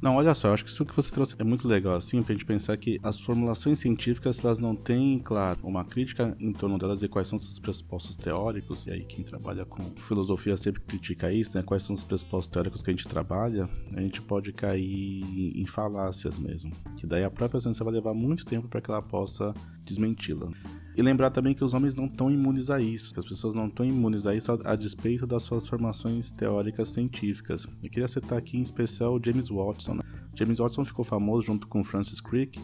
Não, 0.03 0.17
olha 0.17 0.35
só, 0.35 0.49
eu 0.49 0.55
acho 0.55 0.65
que 0.65 0.71
isso 0.71 0.85
que 0.85 0.97
você 0.97 1.13
trouxe 1.13 1.37
é 1.39 1.45
muito 1.45 1.69
legal, 1.69 1.95
assim, 1.95 2.21
pra 2.25 2.33
gente 2.33 2.45
pensar 2.45 2.77
que 2.77 2.99
as 3.05 3.21
formulações 3.21 3.79
científicas, 3.79 4.45
elas 4.45 4.59
não 4.59 4.75
têm, 4.75 5.21
claro, 5.21 5.61
uma 5.63 5.85
crítica 5.85 6.37
em 6.41 6.53
torno 6.53 6.77
delas 6.77 7.05
e 7.05 7.09
quais 7.09 7.29
são 7.29 7.39
seus 7.39 7.61
pressupostos 7.61 8.17
teóricos, 8.17 8.85
e 8.85 8.91
aí 8.91 9.05
quem 9.05 9.25
trabalha 9.25 9.65
com 9.65 9.81
filosofia 9.95 10.57
sempre 10.57 10.83
critica 10.83 11.33
isso, 11.33 11.57
né, 11.57 11.63
quais 11.63 11.85
são 11.85 11.95
os 11.95 12.03
pressupostos 12.03 12.49
teóricos 12.49 12.83
que 12.83 12.91
a 12.91 12.93
gente 12.93 13.07
trabalha, 13.07 13.69
a 13.95 14.01
gente 14.01 14.21
pode 14.21 14.53
cair 14.53 15.23
em 15.57 15.67
falácias 15.67 16.37
mesmo, 16.37 16.73
que 16.97 17.07
daí 17.07 17.23
a 17.23 17.31
própria 17.31 17.61
ciência 17.61 17.85
vai 17.85 17.95
levar 17.95 18.13
muito 18.13 18.45
tempo 18.45 18.67
para 18.67 18.81
que 18.81 18.91
ela 18.91 19.03
possa 19.03 19.55
desmenti-la. 19.85 20.51
E 20.97 21.01
lembrar 21.01 21.31
também 21.31 21.55
que 21.55 21.65
os 21.65 21.73
homens 21.73 21.97
não 21.97 22.05
estão 22.05 22.31
imunes 22.31 22.69
a 22.69 22.81
isso, 22.81 23.15
que 23.15 23.19
as 23.19 23.25
pessoas 23.25 23.55
não 23.55 23.67
estão 23.67 23.85
imunes 23.85 24.27
a 24.27 24.35
isso 24.35 24.53
a, 24.53 24.73
a, 24.73 24.77
despeito 24.77 25.27
das 25.27 25.43
suas 25.43 25.67
formações 25.67 26.33
teóricas 26.33 26.91
científicas. 26.91 27.67
Eu 27.83 27.91
queria 27.91 28.09
citar 28.09 28.39
aqui 28.39 28.59
em 28.59 28.63
especial 28.63 29.19
James 29.25 29.49
Watson. 29.49 29.95
Né? 29.95 30.03
James 30.35 30.59
Watson 30.59 30.85
ficou 30.85 31.05
famoso 31.05 31.47
junto 31.47 31.67
com 31.67 31.83
Francis 31.83 32.21
Crick 32.21 32.61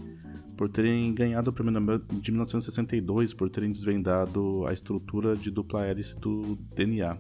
por 0.57 0.69
terem 0.69 1.15
ganhado 1.15 1.51
o 1.51 1.53
prêmio 1.53 1.73
Nobel 1.73 1.99
de 1.99 2.31
1962 2.31 3.33
por 3.33 3.49
terem 3.49 3.73
desvendado 3.73 4.67
a 4.67 4.73
estrutura 4.73 5.35
de 5.35 5.51
dupla 5.51 5.87
hélice 5.87 6.19
do 6.19 6.57
DNA. 6.75 7.17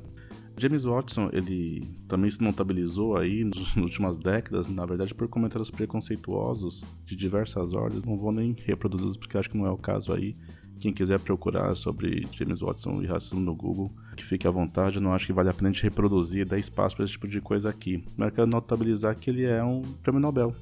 James 0.61 0.85
Watson, 0.85 1.31
ele 1.33 1.83
também 2.09 2.29
se 2.29 2.43
notabilizou 2.43 3.17
aí 3.17 3.45
nas 3.47 3.77
últimas 3.77 4.19
décadas, 4.19 4.67
na 4.67 4.85
verdade, 4.85 5.15
por 5.15 5.29
comentários 5.29 5.71
preconceituosos 5.71 6.85
de 7.05 7.15
diversas 7.15 7.73
ordens. 7.73 8.05
Não 8.05 8.17
vou 8.17 8.33
nem 8.33 8.57
reproduzi-los 8.65 9.17
porque 9.17 9.39
acho 9.39 9.49
que 9.49 9.57
não 9.57 9.67
é 9.67 9.71
o 9.71 9.79
caso 9.79 10.13
aí. 10.13 10.35
Quem 10.79 10.93
quiser 10.93 11.19
procurar 11.19 11.75
sobre 11.75 12.27
James 12.33 12.61
Watson 12.61 13.03
e 13.03 13.07
racismo 13.07 13.41
no 13.41 13.55
Google, 13.55 13.91
que 14.17 14.25
fique 14.25 14.47
à 14.47 14.51
vontade. 14.51 14.97
Eu 14.97 15.03
não 15.03 15.13
acho 15.13 15.27
que 15.27 15.33
vale 15.33 15.49
a 15.49 15.55
pena 15.55 15.71
a 15.71 15.73
gente 15.73 15.83
reproduzir, 15.83 16.47
dar 16.47 16.59
espaço 16.59 16.97
para 16.97 17.05
esse 17.05 17.13
tipo 17.13 17.27
de 17.27 17.41
coisa 17.41 17.69
aqui. 17.69 18.05
Mas 18.17 18.33
quero 18.33 18.47
notabilizar 18.47 19.17
que 19.17 19.31
ele 19.31 19.45
é 19.45 19.63
um 19.63 19.83
prêmio 19.83 20.21
Nobel 20.21 20.55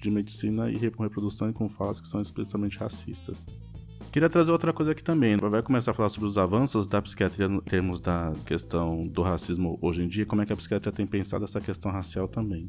de 0.00 0.10
medicina 0.10 0.70
e 0.70 0.90
com 0.90 1.02
reprodução 1.02 1.48
e 1.48 1.52
com 1.52 1.68
falas 1.68 2.00
que 2.00 2.08
são 2.08 2.20
explicitamente 2.20 2.78
racistas. 2.78 3.46
Queria 4.12 4.28
trazer 4.28 4.52
outra 4.52 4.72
coisa 4.72 4.92
aqui 4.92 5.02
também. 5.02 5.36
Vai 5.36 5.62
começar 5.62 5.90
a 5.90 5.94
falar 5.94 6.08
sobre 6.08 6.28
os 6.28 6.38
avanços 6.38 6.86
da 6.86 7.02
psiquiatria 7.02 7.46
em 7.46 7.60
termos 7.60 8.00
da 8.00 8.32
questão 8.46 9.06
do 9.06 9.22
racismo 9.22 9.78
hoje 9.80 10.02
em 10.02 10.08
dia, 10.08 10.26
como 10.26 10.42
é 10.42 10.46
que 10.46 10.52
a 10.52 10.56
psiquiatria 10.56 10.92
tem 10.92 11.06
pensado 11.06 11.44
essa 11.44 11.60
questão 11.60 11.90
racial 11.90 12.28
também. 12.28 12.66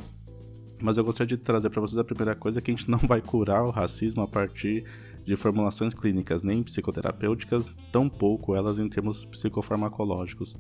Mas 0.82 0.98
eu 0.98 1.04
gostaria 1.04 1.38
de 1.38 1.44
trazer 1.44 1.70
para 1.70 1.82
vocês 1.82 1.98
a 1.98 2.04
primeira 2.04 2.36
coisa 2.36 2.62
que 2.62 2.72
a 2.72 2.76
gente 2.76 2.90
não 2.90 2.98
vai 2.98 3.22
curar 3.22 3.64
o 3.64 3.70
racismo 3.70 4.24
a 4.24 4.28
partir 4.28 4.84
de 5.26 5.36
formulações 5.36 5.94
clínicas 5.94 6.44
nem 6.44 6.62
psicoterapêuticas, 6.62 7.68
tampouco 7.92 8.56
elas 8.56 8.80
em 8.80 8.88
termos 8.88 9.26
psicofarmacológicos. 9.26 10.56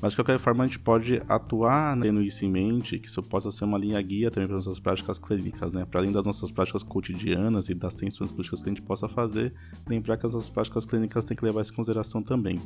Mas 0.00 0.12
de 0.12 0.18
qualquer 0.18 0.38
forma 0.38 0.62
a 0.62 0.66
gente 0.66 0.78
pode 0.78 1.20
atuar 1.28 1.98
tendo 2.00 2.22
isso 2.22 2.44
em 2.44 2.50
mente, 2.50 3.00
que 3.00 3.08
isso 3.08 3.20
possa 3.20 3.50
ser 3.50 3.64
uma 3.64 3.76
linha 3.76 4.00
guia 4.00 4.30
também 4.30 4.46
para 4.46 4.54
nossas 4.54 4.78
práticas 4.78 5.18
clínicas, 5.18 5.74
né? 5.74 5.84
Para 5.84 6.00
além 6.00 6.12
das 6.12 6.24
nossas 6.24 6.52
práticas 6.52 6.84
cotidianas 6.84 7.68
e 7.68 7.74
das 7.74 7.96
tensões 7.96 8.30
políticas 8.30 8.62
que 8.62 8.70
a 8.70 8.72
gente 8.72 8.82
possa 8.82 9.08
fazer, 9.08 9.52
lembrar 9.88 10.16
que 10.16 10.26
as 10.26 10.32
nossas 10.32 10.50
práticas 10.50 10.86
clínicas 10.86 11.24
têm 11.24 11.36
que 11.36 11.44
levar 11.44 11.62
isso 11.62 11.72
em 11.72 11.76
consideração 11.76 12.22
também. 12.22 12.60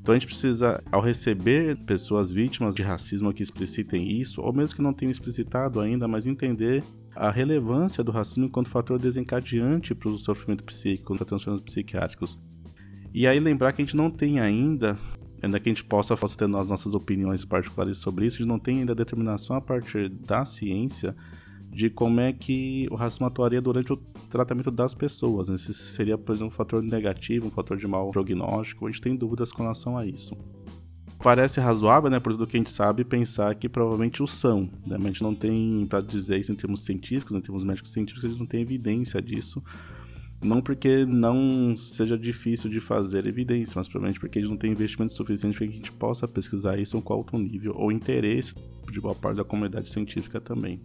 Então 0.00 0.14
a 0.14 0.18
gente 0.18 0.26
precisa, 0.26 0.82
ao 0.90 1.00
receber 1.00 1.78
pessoas 1.84 2.32
vítimas 2.32 2.74
de 2.74 2.82
racismo 2.82 3.32
que 3.32 3.42
explicitem 3.42 4.20
isso, 4.20 4.40
ou 4.40 4.52
mesmo 4.52 4.76
que 4.76 4.82
não 4.82 4.92
tenham 4.92 5.10
explicitado 5.10 5.80
ainda, 5.80 6.08
mas 6.08 6.26
entender 6.26 6.82
a 7.14 7.30
relevância 7.30 8.02
do 8.02 8.10
racismo 8.10 8.46
enquanto 8.46 8.68
fator 8.68 8.98
desencadeante 8.98 9.94
para 9.94 10.08
o 10.08 10.18
sofrimento 10.18 10.64
psíquico, 10.64 11.14
para 11.16 11.24
transtornos 11.24 11.62
psiquiátricos. 11.62 12.38
E 13.12 13.26
aí 13.26 13.38
lembrar 13.38 13.72
que 13.72 13.82
a 13.82 13.84
gente 13.84 13.96
não 13.96 14.10
tem 14.10 14.40
ainda, 14.40 14.98
ainda 15.42 15.60
que 15.60 15.68
a 15.68 15.72
gente 15.72 15.84
possa, 15.84 16.16
possa 16.16 16.36
ter 16.36 16.44
as 16.44 16.68
nossas 16.68 16.94
opiniões 16.94 17.44
particulares 17.44 17.98
sobre 17.98 18.26
isso, 18.26 18.36
a 18.36 18.38
gente 18.38 18.48
não 18.48 18.58
tem 18.58 18.80
ainda 18.80 18.94
determinação 18.94 19.54
a 19.56 19.60
partir 19.60 20.08
da 20.08 20.44
ciência 20.44 21.14
de 21.70 21.90
como 21.90 22.20
é 22.20 22.32
que 22.32 22.86
o 22.90 22.94
racismo 22.94 23.26
atuaria 23.26 23.60
durante 23.60 23.92
o 23.92 23.96
tratamento 24.30 24.70
das 24.70 24.94
pessoas. 24.94 25.48
Né? 25.48 25.58
Se 25.58 25.72
seria, 25.74 26.16
por 26.18 26.32
exemplo, 26.32 26.48
um 26.48 26.56
fator 26.56 26.82
negativo, 26.82 27.48
um 27.48 27.50
fator 27.50 27.76
de 27.76 27.86
mau 27.86 28.10
prognóstico, 28.10 28.86
a 28.86 28.90
gente 28.90 29.00
tem 29.00 29.16
dúvidas 29.16 29.52
com 29.52 29.62
relação 29.62 29.96
a 29.96 30.06
isso 30.06 30.36
parece 31.24 31.58
razoável, 31.58 32.10
né, 32.10 32.20
por 32.20 32.32
tudo 32.32 32.46
que 32.46 32.54
a 32.54 32.60
gente 32.60 32.70
sabe, 32.70 33.02
pensar 33.02 33.54
que 33.54 33.66
provavelmente 33.66 34.22
o 34.22 34.26
são, 34.26 34.68
né, 34.86 34.98
mas 34.98 35.06
a 35.06 35.08
gente 35.08 35.22
não 35.22 35.34
tem, 35.34 35.86
para 35.86 36.02
dizer 36.02 36.38
isso 36.38 36.52
em 36.52 36.54
termos 36.54 36.84
científicos, 36.84 37.34
em 37.34 37.40
termos 37.40 37.64
médicos 37.64 37.92
científicos, 37.92 38.26
a 38.26 38.28
gente 38.28 38.38
não 38.38 38.46
tem 38.46 38.60
evidência 38.60 39.22
disso. 39.22 39.64
Não 40.42 40.60
porque 40.60 41.06
não 41.06 41.74
seja 41.78 42.18
difícil 42.18 42.68
de 42.68 42.78
fazer 42.78 43.26
evidência, 43.26 43.72
mas 43.76 43.88
provavelmente 43.88 44.20
porque 44.20 44.38
a 44.38 44.42
gente 44.42 44.50
não 44.50 44.58
tem 44.58 44.70
investimento 44.70 45.14
suficiente 45.14 45.56
para 45.56 45.66
que 45.66 45.72
a 45.72 45.76
gente 45.76 45.92
possa 45.92 46.28
pesquisar 46.28 46.78
isso 46.78 47.00
com 47.00 47.14
alto 47.14 47.38
nível 47.38 47.72
ou 47.74 47.90
interesse 47.90 48.54
de 48.92 49.00
boa 49.00 49.14
parte 49.14 49.38
da 49.38 49.44
comunidade 49.44 49.88
científica 49.88 50.42
também. 50.42 50.78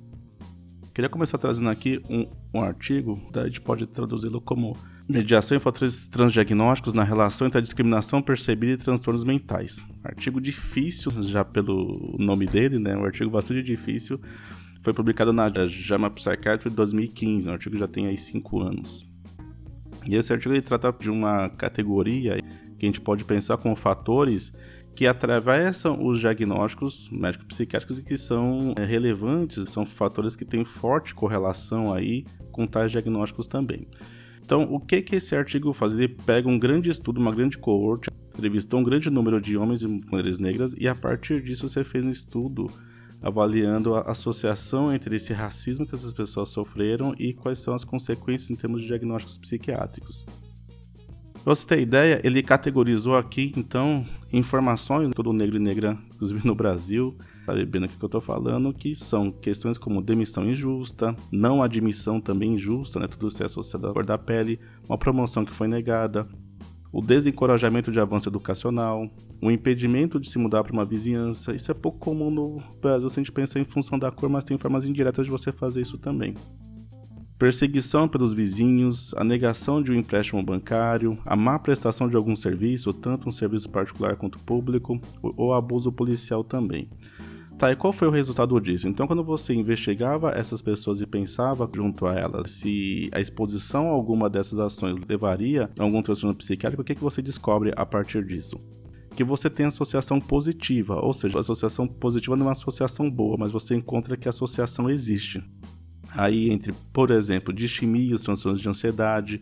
Queria 0.94 1.10
começar 1.10 1.38
trazendo 1.38 1.70
aqui 1.70 2.02
um, 2.10 2.26
um 2.54 2.62
artigo, 2.62 3.20
daí 3.34 3.44
a 3.44 3.48
gente 3.48 3.60
pode 3.60 3.86
traduzi-lo 3.88 4.40
como 4.40 4.78
Mediação 5.10 5.58
em 5.58 5.60
fatores 5.60 6.08
transdiagnósticos 6.08 6.94
na 6.94 7.04
relação 7.04 7.48
entre 7.48 7.58
a 7.58 7.62
discriminação 7.62 8.22
percebida 8.22 8.74
e 8.74 8.78
transtornos 8.78 9.24
mentais. 9.24 9.84
Artigo 10.04 10.40
difícil, 10.40 11.12
já 11.24 11.44
pelo 11.44 12.16
nome 12.20 12.46
dele, 12.46 12.78
né? 12.78 12.96
Um 12.96 13.04
artigo 13.04 13.32
bastante 13.32 13.64
difícil. 13.64 14.22
Foi 14.84 14.94
publicado 14.94 15.34
na 15.34 15.50
JAMA 15.50 16.12
Psychiatry 16.12 16.70
de 16.70 16.76
2015, 16.76 17.50
um 17.50 17.54
artigo 17.54 17.74
que 17.74 17.80
já 17.80 17.88
tem 17.88 18.06
aí 18.06 18.20
5 18.20 18.62
anos. 18.62 19.10
E 20.06 20.16
esse 20.16 20.32
artigo 20.32 20.54
ele 20.54 20.62
trata 20.62 20.94
de 21.00 21.10
uma 21.10 21.50
categoria 21.50 22.40
que 22.78 22.86
a 22.86 22.88
gente 22.88 23.02
pode 23.02 23.26
pensar 23.26 23.58
como 23.58 23.76
fatores 23.76 24.54
que 24.96 25.08
atravessam 25.08 26.06
os 26.06 26.20
diagnósticos 26.20 27.10
médico-psiquiátricos 27.12 27.98
e 27.98 28.04
que 28.04 28.16
são 28.16 28.76
é, 28.78 28.86
relevantes, 28.86 29.72
são 29.72 29.88
fatores 29.88 30.36
que 30.36 30.46
têm 30.46 30.64
forte 30.64 31.16
correlação 31.16 31.92
aí 31.92 32.26
com 32.52 32.68
tais 32.68 32.92
diagnósticos 32.92 33.48
também. 33.48 33.88
Então, 34.50 34.64
o 34.64 34.80
que 34.80 35.00
que 35.04 35.18
esse 35.18 35.36
artigo 35.36 35.72
faz? 35.74 35.94
Ele 35.94 36.08
pega 36.08 36.50
um 36.50 36.58
grande 36.58 36.90
estudo, 36.90 37.22
uma 37.22 37.32
grande 37.32 37.56
coorte, 37.56 38.10
entrevistou 38.36 38.80
um 38.80 38.84
grande 38.84 39.08
número 39.08 39.40
de 39.40 39.56
homens 39.56 39.84
e 39.84 39.88
mulheres 39.88 40.40
negras 40.40 40.74
e 40.76 40.88
a 40.88 40.96
partir 40.96 41.44
disso 41.44 41.70
você 41.70 41.84
fez 41.84 42.04
um 42.04 42.10
estudo 42.10 42.68
avaliando 43.22 43.94
a 43.94 44.02
associação 44.10 44.92
entre 44.92 45.18
esse 45.18 45.34
racismo 45.34 45.86
que 45.86 45.94
essas 45.94 46.14
pessoas 46.14 46.50
sofreram 46.50 47.14
e 47.20 47.32
quais 47.32 47.60
são 47.60 47.76
as 47.76 47.84
consequências 47.84 48.50
em 48.50 48.56
termos 48.56 48.82
de 48.82 48.88
diagnósticos 48.88 49.38
psiquiátricos. 49.38 50.26
Pra 51.44 51.56
você 51.56 51.66
ter 51.66 51.80
ideia, 51.80 52.22
ele 52.24 52.44
categorizou 52.44 53.16
aqui, 53.16 53.54
então, 53.56 54.06
informações 54.32 55.10
todo 55.16 55.32
negro 55.34 55.56
e 55.56 55.60
negra, 55.60 55.98
inclusive 56.14 56.46
no 56.46 56.54
Brasil, 56.54 57.18
sabendo 57.46 57.86
o 57.86 57.90
que 57.90 58.04
eu 58.04 58.08
estou 58.08 58.22
falando, 58.22 58.74
que 58.74 58.94
são 58.94 59.32
questões 59.32 59.78
como 59.78 60.02
demissão 60.02 60.46
injusta, 60.46 61.16
não 61.32 61.64
admissão 61.64 62.20
também 62.20 62.54
injusta, 62.54 63.00
né? 63.00 63.08
Tudo 63.08 63.30
isso 63.30 63.42
é 63.42 63.46
associado 63.46 63.88
à 63.88 63.94
cor 63.94 64.06
da 64.06 64.18
pele, 64.18 64.60
uma 64.88 64.98
promoção 64.98 65.46
que 65.46 65.54
foi 65.54 65.68
negada, 65.68 66.28
o 66.92 67.02
desencorajamento 67.02 67.92
de 67.92 68.00
avanço 68.00 68.30
educacional, 68.30 69.10
o 69.42 69.50
impedimento 69.50 70.20
de 70.20 70.30
se 70.30 70.38
mudar 70.38 70.64
para 70.64 70.74
uma 70.74 70.86
vizinhança. 70.86 71.56
Isso 71.56 71.72
é 71.72 71.74
pouco 71.74 72.00
comum 72.00 72.30
no 72.30 72.58
Brasil 72.82 73.10
se 73.10 73.20
a 73.20 73.24
gente 73.24 73.32
pensa 73.32 73.60
em 73.60 73.64
função 73.64 73.98
da 73.98 74.12
cor, 74.12 74.30
mas 74.30 74.44
tem 74.44 74.58
formas 74.58 74.86
indiretas 74.86 75.26
de 75.26 75.32
você 75.32 75.52
fazer 75.52 75.82
isso 75.82 75.98
também. 75.98 76.36
Perseguição 77.40 78.06
pelos 78.06 78.34
vizinhos, 78.34 79.14
a 79.16 79.24
negação 79.24 79.82
de 79.82 79.94
um 79.94 79.96
empréstimo 79.96 80.44
bancário, 80.44 81.18
a 81.26 81.38
má 81.38 81.58
prestação 81.58 82.10
de 82.10 82.18
algum 82.18 82.36
serviço, 82.36 82.94
tanto 82.94 83.30
um 83.30 83.32
serviço 83.32 83.70
particular 83.70 84.18
quanto 84.18 84.38
público, 84.40 85.00
ou 85.22 85.54
abuso 85.54 85.90
policial 85.90 86.44
também. 86.44 86.90
Tá, 87.58 87.72
e 87.72 87.78
qual 87.78 87.94
foi 87.94 88.10
o 88.10 88.12
resultado 88.12 88.60
disso? 88.60 88.90
Então, 88.90 89.08
quando 89.08 89.24
você 89.24 89.54
investigava 89.54 90.32
essas 90.32 90.62
pessoas 90.62 91.00
e 91.00 91.06
pensava 91.06 91.70
junto 91.74 92.06
a 92.06 92.14
elas 92.14 92.52
se 92.52 93.10
a 93.14 93.22
exposição 93.22 93.88
a 93.88 93.92
alguma 93.92 94.30
dessas 94.30 94.60
ações 94.60 94.98
levaria 95.08 95.70
a 95.80 95.84
algum 95.84 96.02
transtorno 96.02 96.36
psiquiátrico, 96.36 96.82
o 96.82 96.86
que, 96.86 96.96
que 96.96 97.02
você 97.02 97.22
descobre 97.22 97.72
a 97.74 97.86
partir 97.86 98.26
disso? 98.26 98.58
Que 99.16 99.24
você 99.24 99.50
tem 99.50 99.66
associação 99.66 100.20
positiva, 100.20 101.00
ou 101.02 101.14
seja, 101.14 101.38
a 101.38 101.42
associação 101.42 101.88
positiva 101.88 102.36
não 102.36 102.44
é 102.44 102.48
uma 102.48 102.52
associação 102.52 103.10
boa, 103.10 103.38
mas 103.40 103.54
você 103.54 103.76
encontra 103.76 104.18
que 104.18 104.28
a 104.28 104.32
associação 104.32 104.90
existe. 104.90 105.42
Aí, 106.16 106.50
entre, 106.50 106.74
por 106.92 107.12
exemplo, 107.12 107.54
distimia, 107.54 108.16
os 108.16 108.24
transtornos 108.24 108.62
de 108.62 108.70
ansiedade. 108.70 109.42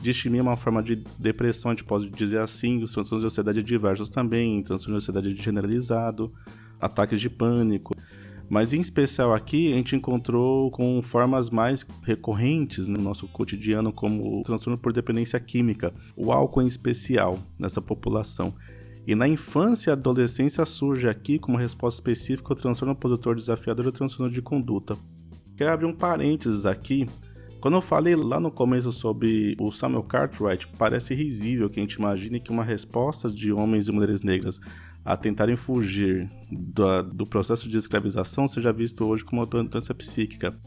Distimia 0.00 0.40
é 0.40 0.42
uma 0.42 0.56
forma 0.56 0.82
de 0.82 0.96
depressão, 1.18 1.70
a 1.70 1.74
gente 1.74 1.84
pode 1.84 2.08
dizer 2.08 2.38
assim, 2.38 2.82
os 2.82 2.92
transtornos 2.92 3.22
de 3.22 3.26
ansiedade 3.26 3.62
diversos 3.62 4.08
também, 4.08 4.62
transtorno 4.62 4.98
de 4.98 5.02
ansiedade 5.02 5.34
generalizado 5.34 6.32
ataques 6.80 7.20
de 7.20 7.28
pânico. 7.28 7.94
Mas 8.48 8.72
em 8.72 8.80
especial 8.80 9.32
aqui 9.32 9.72
a 9.72 9.76
gente 9.76 9.94
encontrou 9.94 10.72
com 10.72 11.00
formas 11.02 11.50
mais 11.50 11.86
recorrentes 12.02 12.88
no 12.88 13.00
nosso 13.00 13.28
cotidiano, 13.28 13.92
como 13.92 14.40
o 14.40 14.42
transtorno 14.42 14.76
por 14.76 14.92
dependência 14.92 15.38
química, 15.38 15.92
o 16.16 16.32
álcool 16.32 16.62
em 16.62 16.66
especial 16.66 17.38
nessa 17.56 17.80
população. 17.80 18.52
E 19.06 19.14
na 19.14 19.28
infância 19.28 19.90
e 19.90 19.92
adolescência 19.92 20.64
surge 20.66 21.08
aqui 21.08 21.38
como 21.38 21.56
resposta 21.56 22.00
específica 22.00 22.52
o 22.52 22.56
transtorno 22.56 22.92
opositor 22.92 23.36
desafiador 23.36 23.86
e 23.86 23.88
o 23.88 23.92
transtorno 23.92 24.32
de 24.32 24.42
conduta. 24.42 24.96
Quero 25.60 25.72
abrir 25.72 25.84
um 25.84 25.92
parênteses 25.92 26.64
aqui. 26.64 27.06
Quando 27.60 27.74
eu 27.74 27.82
falei 27.82 28.16
lá 28.16 28.40
no 28.40 28.50
começo 28.50 28.90
sobre 28.90 29.54
o 29.60 29.70
Samuel 29.70 30.04
Cartwright, 30.04 30.66
parece 30.78 31.12
risível 31.12 31.68
que 31.68 31.78
a 31.78 31.82
gente 31.82 31.96
imagine 31.96 32.40
que 32.40 32.50
uma 32.50 32.64
resposta 32.64 33.28
de 33.30 33.52
homens 33.52 33.86
e 33.86 33.92
mulheres 33.92 34.22
negras 34.22 34.58
a 35.04 35.18
tentarem 35.18 35.58
fugir 35.58 36.30
do, 36.50 37.02
do 37.02 37.26
processo 37.26 37.68
de 37.68 37.76
escravização 37.76 38.48
seja 38.48 38.72
visto 38.72 39.04
hoje 39.04 39.22
como 39.22 39.42
uma 39.42 39.46
doença 39.46 39.94
psíquica. 39.94 40.58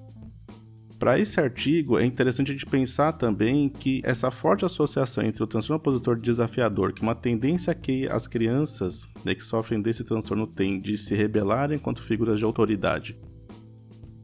Para 1.00 1.18
esse 1.18 1.40
artigo, 1.40 1.98
é 1.98 2.06
interessante 2.06 2.52
a 2.52 2.54
gente 2.54 2.68
pensar 2.68 3.14
também 3.14 3.70
que 3.70 4.00
essa 4.06 4.30
forte 4.30 4.64
associação 4.64 5.24
entre 5.24 5.42
o 5.42 5.48
transtorno 5.48 5.80
opositor 5.80 6.20
desafiador, 6.20 6.94
que 6.94 7.02
é 7.02 7.08
uma 7.08 7.16
tendência 7.16 7.74
que 7.74 8.08
as 8.10 8.28
crianças 8.28 9.08
né, 9.26 9.34
que 9.34 9.44
sofrem 9.44 9.82
desse 9.82 10.04
transtorno 10.04 10.46
têm 10.46 10.80
de 10.80 10.96
se 10.96 11.16
rebelarem 11.16 11.80
contra 11.80 12.04
figuras 12.04 12.38
de 12.38 12.46
autoridade, 12.46 13.18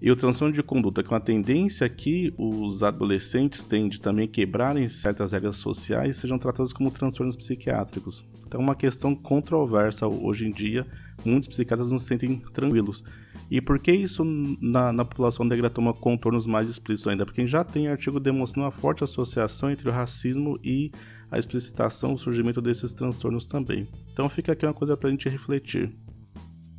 e 0.01 0.09
o 0.09 0.15
transtorno 0.15 0.53
de 0.53 0.63
conduta, 0.63 1.03
que 1.03 1.09
é 1.09 1.13
uma 1.13 1.19
tendência 1.19 1.88
que 1.89 2.33
os 2.38 2.83
adolescentes 2.83 3.65
têm 3.65 3.89
de 3.89 3.99
também 3.99 4.27
quebrarem 4.27 4.88
certas 4.88 5.33
regras 5.33 5.57
sociais, 5.57 6.17
sejam 6.17 6.39
tratados 6.39 6.71
como 6.71 6.89
transtornos 6.89 7.35
psiquiátricos. 7.35 8.23
Então 8.47 8.62
é 8.62 8.63
uma 8.63 8.75
questão 8.75 9.13
controversa 9.13 10.07
hoje 10.07 10.47
em 10.47 10.51
dia, 10.51 10.88
muitos 11.25 11.49
psiquiatras 11.49 11.91
não 11.91 11.99
se 11.99 12.07
sentem 12.07 12.41
tranquilos. 12.53 13.03
E 13.51 13.59
por 13.59 13.77
que 13.77 13.91
isso 13.91 14.23
na, 14.23 14.93
na 14.93 15.03
população 15.03 15.45
negra 15.45 15.69
toma 15.69 15.93
contornos 15.93 16.45
mais 16.45 16.69
explícitos 16.69 17.12
ainda? 17.12 17.25
Porque 17.25 17.45
já 17.45 17.63
tem 17.63 17.89
artigo 17.89 18.19
demonstrando 18.19 18.65
uma 18.65 18.71
forte 18.71 19.03
associação 19.03 19.69
entre 19.69 19.89
o 19.89 19.91
racismo 19.91 20.57
e 20.63 20.91
a 21.29 21.38
explicitação, 21.38 22.13
o 22.13 22.17
surgimento 22.17 22.62
desses 22.62 22.93
transtornos 22.93 23.47
também. 23.47 23.85
Então 24.13 24.29
fica 24.29 24.53
aqui 24.53 24.65
uma 24.65 24.73
coisa 24.73 24.95
para 24.95 25.09
a 25.09 25.12
gente 25.12 25.27
refletir. 25.27 25.91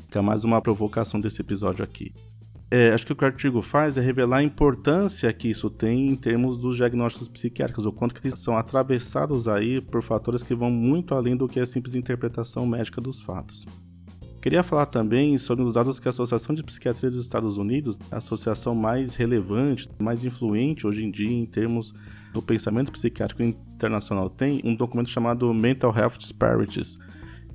Fica 0.06 0.22
mais 0.22 0.42
uma 0.42 0.62
provocação 0.62 1.20
desse 1.20 1.42
episódio 1.42 1.84
aqui 1.84 2.12
é, 2.70 2.92
acho 2.92 3.04
que 3.04 3.12
o 3.12 3.16
que 3.16 3.24
o 3.24 3.26
artigo 3.26 3.60
faz 3.60 3.96
é 3.96 4.00
revelar 4.00 4.38
a 4.38 4.42
importância 4.42 5.32
que 5.32 5.48
isso 5.48 5.68
tem 5.68 6.08
em 6.08 6.14
termos 6.14 6.56
dos 6.56 6.76
diagnósticos 6.76 7.28
psiquiátricos, 7.28 7.84
o 7.84 7.92
quanto 7.92 8.14
que 8.14 8.28
eles 8.28 8.38
são 8.38 8.56
atravessados 8.56 9.48
aí 9.48 9.80
por 9.80 10.02
fatores 10.02 10.42
que 10.42 10.54
vão 10.54 10.70
muito 10.70 11.14
além 11.14 11.36
do 11.36 11.48
que 11.48 11.58
é 11.58 11.66
simples 11.66 11.96
interpretação 11.96 12.64
médica 12.64 13.00
dos 13.00 13.20
fatos. 13.20 13.66
Queria 14.40 14.62
falar 14.62 14.86
também 14.86 15.36
sobre 15.36 15.64
os 15.64 15.74
dados 15.74 16.00
que 16.00 16.08
a 16.08 16.10
Associação 16.10 16.54
de 16.54 16.62
Psiquiatria 16.62 17.10
dos 17.10 17.20
Estados 17.20 17.58
Unidos, 17.58 17.98
a 18.10 18.16
associação 18.16 18.74
mais 18.74 19.14
relevante, 19.14 19.88
mais 19.98 20.24
influente 20.24 20.86
hoje 20.86 21.04
em 21.04 21.10
dia 21.10 21.30
em 21.30 21.44
termos 21.44 21.92
do 22.32 22.40
pensamento 22.40 22.92
psiquiátrico 22.92 23.42
internacional, 23.42 24.30
tem 24.30 24.60
um 24.64 24.74
documento 24.74 25.10
chamado 25.10 25.52
Mental 25.52 25.94
Health 25.94 26.18
Disparities, 26.18 26.98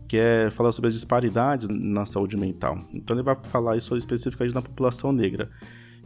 que 0.08 0.18
é 0.18 0.50
falar 0.50 0.72
sobre 0.72 0.89
as 0.89 0.94
disparidades 0.94 1.68
na 1.70 2.06
saúde 2.06 2.38
mental. 2.38 2.80
Então 2.94 3.15
ele 3.15 3.24
vai 3.24 3.36
falar 3.36 3.78
isso 3.78 3.96
especificamente 3.98 4.54
na 4.54 4.62
população 4.62 5.12
negra. 5.12 5.50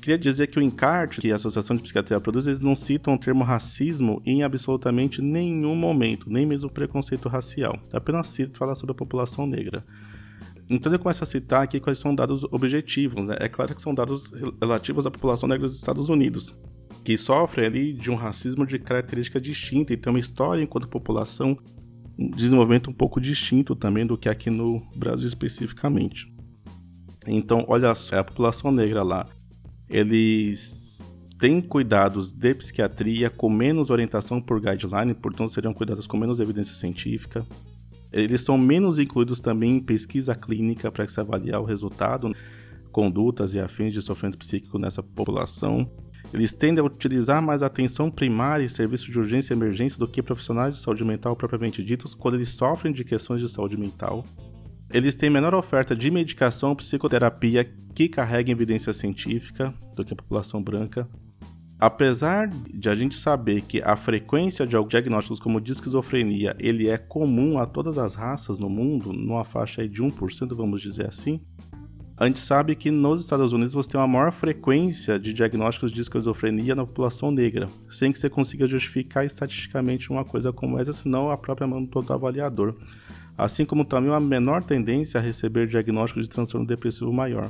Queria 0.02 0.18
dizer 0.18 0.48
que 0.48 0.58
o 0.58 0.62
encarte 0.62 1.20
que 1.20 1.32
a 1.32 1.36
Associação 1.36 1.76
de 1.76 1.82
Psiquiatria 1.82 2.20
produz, 2.22 2.48
eles 2.48 2.62
não 2.62 2.76
citam 2.76 3.16
o 3.16 3.18
termo 3.18 3.44
racismo 3.44 4.22
em 4.26 4.44
absolutamente 4.44 5.22
nenhum 5.22 5.76
momento, 5.76 6.30
nem 6.30 6.46
mesmo 6.46 6.72
preconceito 6.72 7.28
racial. 7.28 7.78
Apenas 7.94 8.30
cita 8.30 8.58
falar 8.58 8.76
sobre 8.76 8.94
a 8.94 8.96
população 8.96 9.46
negra. 9.46 9.84
Então 10.70 10.92
ele 10.92 11.02
começa 11.02 11.24
a 11.24 11.28
citar 11.28 11.64
aqui 11.64 11.80
quais 11.80 11.98
são 11.98 12.16
dados 12.16 12.46
objetivos. 12.46 13.26
Né? 13.26 13.36
É 13.40 13.50
claro 13.50 13.76
que 13.76 13.82
são 13.82 13.94
dados 13.94 14.32
relativos 14.62 15.06
à 15.06 15.12
população 15.12 15.50
negra 15.50 15.68
dos 15.68 15.76
Estados 15.76 16.08
Unidos, 16.08 16.56
que 17.04 17.18
sofre 17.18 17.66
ali 17.66 17.92
de 17.92 18.10
um 18.10 18.16
racismo 18.16 18.66
de 18.66 18.80
característica 18.80 19.42
distinta 19.42 19.92
e 19.92 19.98
tem 19.98 20.14
uma 20.14 20.20
história 20.20 20.62
enquanto 20.62 20.88
população 20.88 21.58
desenvolvimento 22.36 22.90
um 22.90 22.94
pouco 22.94 23.22
distinto 23.22 23.76
também 23.76 24.06
do 24.06 24.18
que 24.18 24.28
aqui 24.28 24.50
no 24.50 24.82
Brasil 24.96 25.28
especificamente. 25.28 26.34
Então, 27.26 27.64
olha 27.68 27.92
a 27.92 28.24
população 28.24 28.72
negra 28.72 29.04
lá, 29.04 29.26
eles 29.90 31.02
têm 31.38 31.62
cuidados 31.62 32.34
de 32.34 32.54
psiquiatria 32.54 33.30
com 33.30 33.50
menos 33.50 33.90
orientação 33.90 34.42
por 34.42 34.60
guideline, 34.60 35.14
portanto 35.14 35.52
seriam 35.52 35.74
cuidados 35.74 36.06
com 36.06 36.18
menos 36.18 36.40
evidência 36.40 36.76
científica. 36.76 37.46
Eles 38.12 38.42
são 38.42 38.58
menos 38.58 38.98
incluídos 38.98 39.40
também 39.40 39.78
em 39.78 39.80
pesquisa 39.80 40.36
clínica 40.36 40.92
para 40.92 41.08
se 41.08 41.20
avaliar 41.20 41.62
o 41.62 41.66
resultado, 41.66 42.36
condutas 42.92 43.54
e 43.54 43.60
afins 43.60 43.94
de 43.94 44.02
sofrimento 44.02 44.38
psíquico 44.38 44.78
nessa 44.78 45.02
população. 45.02 45.90
Eles 46.34 46.54
tendem 46.54 46.82
a 46.82 46.86
utilizar 46.86 47.42
mais 47.42 47.64
atenção 47.64 48.12
primária 48.12 48.64
e 48.64 48.70
serviços 48.70 49.08
de 49.08 49.18
urgência 49.18 49.54
e 49.54 49.58
emergência 49.58 49.98
do 49.98 50.08
que 50.08 50.22
profissionais 50.22 50.76
de 50.76 50.82
saúde 50.82 51.04
mental 51.04 51.36
propriamente 51.36 51.84
ditos 51.84 52.14
quando 52.14 52.36
eles 52.36 52.52
sofrem 52.52 52.94
de 52.94 53.04
questões 53.04 53.42
de 53.42 53.50
saúde 53.50 53.78
mental. 53.78 54.24
Eles 54.92 55.16
têm 55.16 55.30
menor 55.30 55.54
oferta 55.54 55.96
de 55.96 56.10
medicação 56.10 56.70
ou 56.70 56.76
psicoterapia 56.76 57.64
que 57.94 58.08
carrega 58.08 58.52
evidência 58.52 58.94
científica 58.94 59.74
do 59.96 60.04
que 60.06 60.14
a 60.14 60.16
população 60.16 60.62
branca. 60.62 61.08
Apesar 61.80 62.48
de 62.48 62.90
a 62.90 62.96
gente 62.96 63.16
saber 63.16 63.62
que 63.62 63.82
a 63.82 63.96
frequência 63.96 64.68
de 64.68 64.76
diagnósticos 64.88 65.40
como 65.40 65.62
de 65.62 65.72
esquizofrenia 65.72 66.56
ele 66.60 66.90
é 66.90 66.98
comum 66.98 67.58
a 67.58 67.66
todas 67.66 67.98
as 67.98 68.16
raças 68.16 68.60
no 68.60 68.70
mundo, 68.70 69.14
numa 69.14 69.46
faixa 69.46 69.88
de 69.88 70.04
1%, 70.04 70.56
vamos 70.56 70.82
dizer 70.82 71.08
assim, 71.08 71.40
a 72.20 72.28
gente 72.28 72.42
sabe 72.42 72.76
que 72.76 72.92
nos 72.92 73.22
Estados 73.22 73.54
Unidos 73.54 73.74
você 73.74 73.92
tem 73.92 74.00
uma 74.00 74.06
maior 74.06 74.34
frequência 74.34 75.18
de 75.18 75.32
diagnósticos 75.32 75.90
de 75.90 76.02
esquizofrenia 76.02 76.76
na 76.76 76.86
população 76.86 77.32
negra, 77.32 77.70
sem 77.90 78.12
que 78.12 78.20
você 78.20 78.30
consiga 78.30 78.68
justificar 78.68 79.26
estatisticamente 79.26 80.12
uma 80.12 80.26
coisa 80.26 80.52
como 80.52 80.78
essa, 80.78 80.92
senão 80.92 81.32
a 81.32 81.38
própria 81.38 81.66
mão 81.66 81.82
do 81.82 82.14
avaliador. 82.14 82.76
Assim 83.38 83.64
como 83.64 83.86
também 83.86 84.10
uma 84.10 84.20
menor 84.20 84.62
tendência 84.62 85.18
a 85.18 85.24
receber 85.24 85.66
diagnóstico 85.66 86.20
de 86.20 86.28
transtorno 86.28 86.68
depressivo 86.68 87.14
maior. 87.14 87.50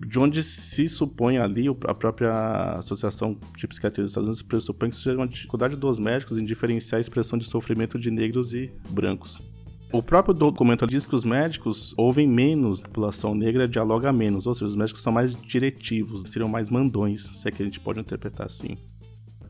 De 0.00 0.18
onde 0.18 0.42
se 0.42 0.88
supõe 0.88 1.36
ali, 1.36 1.66
a 1.86 1.94
própria 1.94 2.76
Associação 2.78 3.38
de 3.54 3.68
Psiquiatria 3.68 4.02
dos 4.02 4.12
Estados 4.12 4.28
Unidos 4.28 4.40
pressupõe 4.40 4.88
que 4.88 4.96
seja 4.96 5.18
uma 5.18 5.28
dificuldade 5.28 5.76
dos 5.76 5.98
médicos 5.98 6.38
em 6.38 6.44
diferenciar 6.44 6.96
a 6.96 7.02
expressão 7.02 7.38
de 7.38 7.44
sofrimento 7.44 7.98
de 7.98 8.10
negros 8.10 8.54
e 8.54 8.72
brancos. 8.88 9.53
O 9.94 10.02
próprio 10.02 10.34
documento 10.34 10.88
diz 10.88 11.06
que 11.06 11.14
os 11.14 11.24
médicos 11.24 11.94
ouvem 11.96 12.26
menos, 12.26 12.82
a 12.82 12.88
população 12.88 13.32
negra 13.32 13.68
dialoga 13.68 14.12
menos, 14.12 14.44
ou 14.44 14.52
seja, 14.52 14.66
os 14.66 14.74
médicos 14.74 15.00
são 15.04 15.12
mais 15.12 15.36
diretivos, 15.36 16.32
seriam 16.32 16.48
mais 16.48 16.68
mandões, 16.68 17.22
se 17.22 17.46
é 17.46 17.52
que 17.52 17.62
a 17.62 17.64
gente 17.64 17.78
pode 17.78 18.00
interpretar 18.00 18.46
assim. 18.46 18.74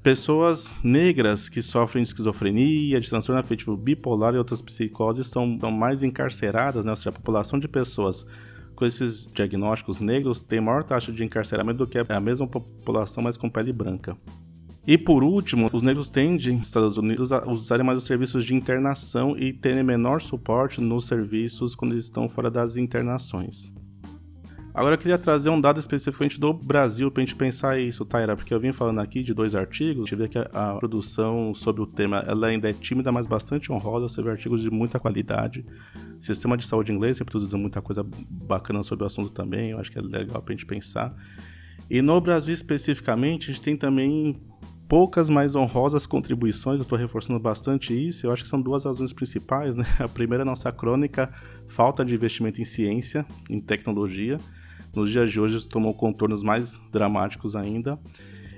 Pessoas 0.03 0.71
negras 0.85 1.49
que 1.49 1.63
sofrem 1.63 2.03
de 2.03 2.11
esquizofrenia, 2.11 3.01
de 3.01 3.09
transtorno 3.09 3.41
afetivo 3.41 3.75
bipolar 3.75 4.35
e 4.35 4.37
outras 4.37 4.61
psicoses 4.61 5.29
são, 5.29 5.59
são 5.59 5.71
mais 5.71 6.03
encarceradas, 6.03 6.85
né? 6.85 6.93
ou 6.93 6.97
seja, 6.97 7.09
a 7.09 7.15
população 7.15 7.59
de 7.59 7.67
pessoas 7.67 8.27
com 8.77 8.85
esses 8.85 9.27
diagnósticos 9.33 9.99
negros 9.99 10.43
tem 10.43 10.61
maior 10.61 10.85
taxa 10.85 11.11
de 11.11 11.25
encarceramento 11.25 11.79
do 11.79 11.87
que 11.87 11.97
a 11.97 12.21
mesma 12.21 12.47
população, 12.47 13.23
mas 13.23 13.39
com 13.39 13.49
pele 13.49 13.73
branca. 13.73 14.15
E 14.87 14.99
por 14.99 15.25
último, 15.25 15.71
os 15.73 15.83
negros 15.83 16.11
tendem, 16.11 16.59
nos 16.59 16.67
Estados 16.67 16.99
Unidos, 16.99 17.33
a 17.33 17.49
usarem 17.51 17.85
mais 17.85 17.97
os 17.97 18.05
serviços 18.05 18.45
de 18.45 18.55
internação 18.55 19.35
e 19.39 19.51
terem 19.51 19.83
menor 19.83 20.21
suporte 20.21 20.81
nos 20.81 21.07
serviços 21.07 21.75
quando 21.75 21.93
eles 21.93 22.05
estão 22.05 22.29
fora 22.29 22.51
das 22.51 22.77
internações. 22.77 23.73
Agora 24.75 24.95
eu 24.95 24.99
queria 24.99 25.17
trazer 25.17 25.51
um 25.51 25.61
dado 25.61 25.79
especificamente 25.79 26.39
do 26.39 26.53
Brasil 26.53 27.09
para 27.09 27.23
a 27.23 27.25
gente 27.25 27.37
pensar 27.37 27.79
isso, 27.79 28.05
Taira, 28.05 28.37
porque 28.37 28.53
eu 28.53 28.59
vim 28.59 28.73
falando 28.73 28.99
aqui 28.99 29.23
de 29.23 29.33
dois 29.33 29.55
artigos, 29.55 30.03
a 30.03 30.07
gente 30.07 30.17
vê 30.17 30.29
que 30.29 30.37
a, 30.37 30.43
a, 30.53 30.75
produção 30.75 31.55
sobre 31.55 31.81
o 31.81 31.87
tema 31.87 32.25
ela 32.27 32.49
ainda 32.49 32.69
é 32.69 32.73
tímida, 32.73 33.13
mas 33.13 33.25
bastante 33.25 33.71
honrosa, 33.71 34.09
você 34.09 34.21
vê 34.21 34.31
artigos 34.31 34.61
de 34.61 34.71
muita 34.73 34.99
qualidade. 34.99 35.65
O 36.19 36.23
sistema 36.23 36.57
de 36.57 36.67
saúde 36.67 36.93
inglês 36.93 37.17
sempre 37.17 37.31
produzindo 37.31 37.57
muita 37.57 37.81
coisa 37.81 38.05
bacana 38.29 38.83
sobre 38.83 39.05
o 39.05 39.07
assunto 39.07 39.31
também, 39.31 39.71
eu 39.71 39.79
acho 39.79 39.93
que 39.93 39.99
é 39.99 40.03
legal 40.03 40.43
para 40.43 40.53
a 40.53 40.57
gente 40.57 40.67
pensar. 40.67 41.15
E 41.89 42.03
no 42.03 42.21
Brasil 42.21 42.53
especificamente, 42.53 43.51
a 43.51 43.55
gente 43.55 43.63
tem 43.63 43.77
também 43.77 44.41
poucas 44.89 45.31
mais 45.31 45.55
honrosas 45.55 46.07
contribuições, 46.07 46.79
eu 46.79 46.83
estou 46.83 46.99
reforçando 46.99 47.39
bastante 47.41 47.95
isso, 47.95 48.27
eu 48.27 48.33
acho 48.33 48.43
que 48.43 48.49
são 48.49 48.61
duas 48.61 48.85
razões 48.85 49.13
principais, 49.13 49.75
né? 49.75 49.85
A 49.99 50.09
primeira 50.09 50.43
é 50.43 50.45
a 50.45 50.47
nossa 50.47 50.71
crônica 50.71 51.33
falta 51.67 52.05
de 52.05 52.15
investimento 52.15 52.61
em 52.61 52.65
ciência, 52.65 53.27
em 53.49 53.61
tecnologia, 53.61 54.39
nos 54.95 55.11
dias 55.11 55.31
de 55.31 55.41
hoje 55.41 55.67
tomou 55.67 55.95
contornos 55.95 56.43
mais 56.43 56.79
dramáticos 56.93 57.57
ainda. 57.57 57.99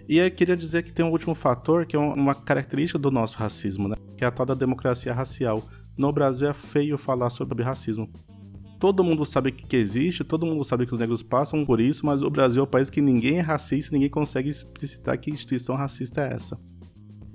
E 0.09 0.19
eu 0.19 0.31
queria 0.31 0.57
dizer 0.57 0.83
que 0.83 0.93
tem 0.93 1.05
um 1.05 1.11
último 1.11 1.35
fator 1.35 1.85
que 1.85 1.97
é 1.97 1.99
uma 1.99 2.35
característica 2.35 2.99
do 2.99 3.11
nosso 3.11 3.37
racismo, 3.39 3.89
né? 3.89 3.97
que 4.17 4.25
é 4.25 4.27
a 4.27 4.31
tal 4.31 4.47
da 4.47 4.55
democracia 4.55 5.13
racial. 5.13 5.63
No 5.97 6.13
Brasil 6.13 6.49
é 6.49 6.55
feio 6.55 6.97
falar 6.97 7.31
sobre 7.31 7.63
racismo. 7.63 8.09
Todo 8.79 9.03
mundo 9.03 9.25
sabe 9.25 9.53
que 9.53 9.77
existe, 9.77 10.23
todo 10.23 10.45
mundo 10.45 10.63
sabe 10.63 10.87
que 10.87 10.93
os 10.93 10.99
negros 11.01 11.23
passam 11.23 11.65
por 11.65 11.81
isso, 11.81 12.05
mas 12.05 12.23
o 12.23 12.29
Brasil 12.29 12.61
é 12.61 12.65
um 12.65 12.71
país 12.71 12.91
que 12.91 13.01
ninguém 13.01 13.39
é 13.39 13.41
racista, 13.41 13.93
ninguém 13.93 14.11
consegue 14.11 14.51
explicitar 14.51 15.19
que 15.19 15.31
instituição 15.31 15.75
racista 15.75 16.21
é 16.21 16.35
essa. 16.35 16.59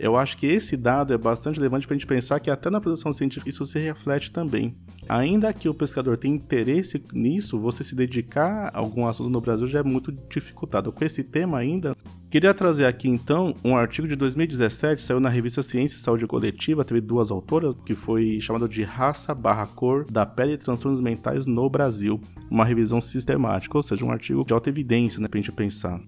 Eu 0.02 0.18
acho 0.18 0.36
que 0.36 0.48
esse 0.48 0.76
dado 0.76 1.14
é 1.14 1.18
bastante 1.18 1.58
relevante 1.58 1.86
para 1.86 1.94
a 1.96 1.98
gente 2.00 2.08
pensar 2.08 2.40
que 2.40 2.50
até 2.50 2.72
na 2.72 2.82
produção 2.82 3.14
científica 3.14 3.52
isso 3.52 3.64
se 3.68 3.78
reflete 3.78 4.32
também. 4.32 4.76
Ainda 5.08 5.54
que 5.54 5.70
o 5.70 5.76
pescador 5.76 6.18
tenha 6.18 6.34
interesse 6.34 7.04
nisso, 7.14 7.60
você 7.60 7.84
se 7.84 7.94
dedicar 7.94 8.72
a 8.74 8.80
algum 8.80 9.06
assunto 9.06 9.30
no 9.30 9.40
Brasil 9.40 9.68
já 9.68 9.78
é 9.78 9.84
muito 9.84 10.12
dificultado. 10.12 10.92
Com 10.92 11.06
esse 11.06 11.24
tema 11.24 11.60
ainda, 11.60 11.96
queria 12.32 12.52
trazer 12.52 12.86
aqui 12.86 13.08
então 13.08 13.54
um 13.64 13.78
artigo 13.78 14.08
de 14.08 14.16
2017, 14.16 15.04
saiu 15.04 15.20
na 15.20 15.30
revista 15.30 15.62
Ciência 15.62 15.98
e 15.98 16.00
Saúde 16.00 16.26
Coletiva, 16.26 16.84
teve 16.84 17.00
duas 17.00 17.30
autoras, 17.30 17.76
que 17.86 17.94
foi 17.94 18.42
chamado 18.42 18.68
de 18.68 18.82
Raça 18.82 19.36
barra 19.36 19.68
Cor 19.68 20.10
da 20.12 20.26
Pele 20.26 20.54
e 20.54 20.58
Transtornos 20.58 21.00
Mentais 21.00 21.46
no 21.46 21.70
Brasil, 21.70 22.20
uma 22.50 22.66
revisão 22.66 23.00
sistemática, 23.00 23.78
ou 23.78 23.84
seja, 23.84 24.04
um 24.04 24.12
artigo 24.12 24.44
de 24.44 24.52
alta 24.52 24.68
evidência, 24.68 25.22
né, 25.22 25.28
pra 25.28 25.38
gente 25.38 25.52
pensar. 25.52 26.02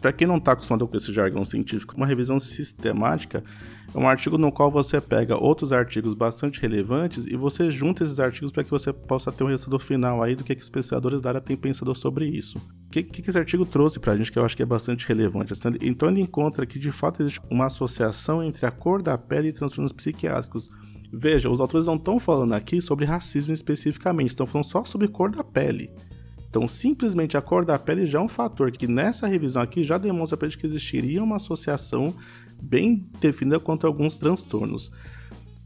Para 0.00 0.12
quem 0.12 0.26
não 0.26 0.38
está 0.38 0.52
acostumado 0.52 0.88
com 0.88 0.96
esse 0.96 1.12
jargão 1.12 1.44
científico, 1.44 1.94
uma 1.96 2.06
revisão 2.06 2.40
sistemática 2.40 3.42
é 3.92 3.98
um 3.98 4.08
artigo 4.08 4.38
no 4.38 4.52
qual 4.52 4.70
você 4.70 5.00
pega 5.00 5.36
outros 5.36 5.72
artigos 5.72 6.14
bastante 6.14 6.60
relevantes 6.60 7.26
e 7.26 7.36
você 7.36 7.70
junta 7.70 8.04
esses 8.04 8.20
artigos 8.20 8.52
para 8.52 8.62
que 8.62 8.70
você 8.70 8.92
possa 8.92 9.32
ter 9.32 9.42
um 9.42 9.48
resultado 9.48 9.80
final 9.80 10.22
aí 10.22 10.36
do 10.36 10.44
que, 10.44 10.54
que 10.54 10.62
os 10.62 10.70
pesquisadores 10.70 11.20
da 11.20 11.30
área 11.30 11.40
têm 11.40 11.56
pensado 11.56 11.92
sobre 11.94 12.26
isso. 12.26 12.56
O 12.86 12.90
que, 12.90 13.02
que 13.02 13.28
esse 13.28 13.38
artigo 13.38 13.66
trouxe 13.66 13.98
para 13.98 14.12
a 14.12 14.16
gente 14.16 14.30
que 14.30 14.38
eu 14.38 14.44
acho 14.44 14.56
que 14.56 14.62
é 14.62 14.66
bastante 14.66 15.06
relevante? 15.08 15.52
Então 15.82 16.08
ele 16.08 16.20
encontra 16.20 16.64
que 16.64 16.78
de 16.78 16.92
fato 16.92 17.20
existe 17.20 17.40
uma 17.50 17.66
associação 17.66 18.42
entre 18.44 18.64
a 18.64 18.70
cor 18.70 19.02
da 19.02 19.18
pele 19.18 19.48
e 19.48 19.52
transtornos 19.52 19.92
psiquiátricos. 19.92 20.68
Veja, 21.12 21.50
os 21.50 21.60
autores 21.60 21.86
não 21.86 21.96
estão 21.96 22.20
falando 22.20 22.52
aqui 22.52 22.80
sobre 22.80 23.04
racismo 23.04 23.52
especificamente, 23.52 24.30
estão 24.30 24.46
falando 24.46 24.66
só 24.66 24.84
sobre 24.84 25.08
cor 25.08 25.30
da 25.30 25.42
pele. 25.42 25.90
Então, 26.50 26.68
simplesmente 26.68 27.36
a 27.36 27.40
cor 27.40 27.64
da 27.64 27.78
pele 27.78 28.04
já 28.04 28.18
é 28.18 28.22
um 28.22 28.28
fator 28.28 28.72
que 28.72 28.88
nessa 28.88 29.28
revisão 29.28 29.62
aqui 29.62 29.84
já 29.84 29.96
demonstra 29.96 30.36
para 30.36 30.48
gente 30.48 30.58
que 30.58 30.66
existiria 30.66 31.22
uma 31.22 31.36
associação 31.36 32.12
bem 32.60 33.08
definida 33.20 33.60
quanto 33.60 33.86
a 33.86 33.88
alguns 33.88 34.18
transtornos. 34.18 34.90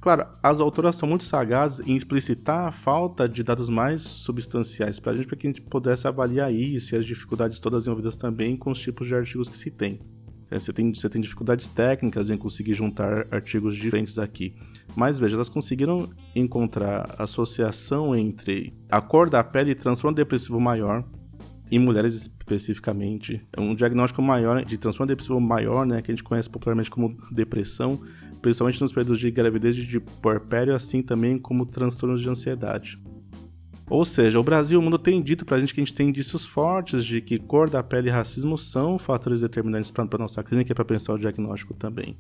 Claro, 0.03 0.27
as 0.43 0.61
autoras 0.61 0.97
são 0.97 1.09
muito 1.09 1.25
sagazes 1.25 1.87
em 1.89 1.97
explicitar 1.97 2.69
a 2.69 2.71
falta 2.71 3.27
de 3.27 3.43
dados 3.43 3.71
mais 3.71 4.03
substanciais 4.03 5.01
para 5.01 5.13
a 5.13 5.17
gente, 5.17 5.27
para 5.27 5.37
que 5.39 5.47
a 5.47 5.51
gente 5.51 5.63
pudesse 5.63 6.07
avaliar 6.07 6.53
isso 6.53 6.95
e 6.95 6.99
as 6.99 7.07
dificuldades 7.07 7.59
todas 7.59 7.87
envolvidas 7.87 8.19
também 8.19 8.55
com 8.55 8.71
os 8.71 8.79
tipos 8.79 9.07
de 9.07 9.15
artigos 9.15 9.49
que 9.49 9.57
se 9.57 9.71
tem. 9.71 9.99
É, 10.51 10.59
você 10.59 10.73
tem, 10.73 10.93
você 10.93 11.09
tem 11.09 11.21
dificuldades 11.21 11.69
técnicas 11.69 12.31
em 12.31 12.37
conseguir 12.37 12.75
juntar 12.75 13.27
artigos 13.31 13.75
diferentes 13.77 14.19
aqui. 14.19 14.55
Mas 14.95 15.19
veja, 15.19 15.37
elas 15.37 15.49
conseguiram 15.49 16.11
encontrar 16.35 17.15
associação 17.19 18.15
entre 18.15 18.73
a 18.91 19.01
cor 19.01 19.29
da 19.29 19.43
pele 19.43 19.73
e 19.73 19.75
transtorno 19.75 20.15
depressivo 20.15 20.61
maior, 20.61 21.05
em 21.71 21.79
mulheres 21.79 22.15
especificamente. 22.15 23.45
É 23.53 23.61
um 23.61 23.75
diagnóstico 23.75 24.23
maior 24.23 24.65
de 24.65 24.79
transtorno 24.79 25.09
depressivo 25.09 25.41
maior, 25.41 25.87
né, 25.87 26.03
que 26.03 26.11
a 26.11 26.15
gente 26.15 26.25
conhece 26.25 26.49
popularmente 26.49 26.91
como 26.91 27.17
depressão, 27.31 28.01
principalmente 28.43 28.81
nos 28.81 28.93
períodos 28.93 29.19
de 29.19 29.31
gravidez 29.31 29.77
e 29.77 29.87
de 29.87 29.99
puerpério, 29.99 30.75
assim 30.75 31.03
também 31.03 31.39
como 31.39 31.67
transtornos 31.67 32.21
de 32.21 32.29
ansiedade. 32.29 33.01
Ou 33.89 34.05
seja, 34.05 34.41
o 34.41 34.43
Brasil 34.43 34.79
e 34.79 34.83
o 34.83 34.83
mundo 34.83 34.99
têm 34.99 35.21
dito 35.21 35.45
pra 35.45 35.59
gente 35.59 35.75
que 35.75 35.81
a 35.81 35.85
gente 35.85 35.95
tem 35.95 36.09
indícios 36.09 36.45
fortes 36.45 37.05
de 37.05 37.21
que 37.21 37.39
cor 37.39 37.69
da 37.69 37.83
pele 37.83 38.09
e 38.09 38.13
racismo 38.13 38.57
são 38.57 38.99
fatores 38.99 39.43
determinantes 39.43 39.91
para 39.91 40.19
nossa 40.19 40.43
clínica 40.43 40.73
e 40.73 40.75
para 40.75 40.85
pensar 40.85 41.13
o 41.13 41.19
diagnóstico 41.19 41.75
também. 41.75 42.17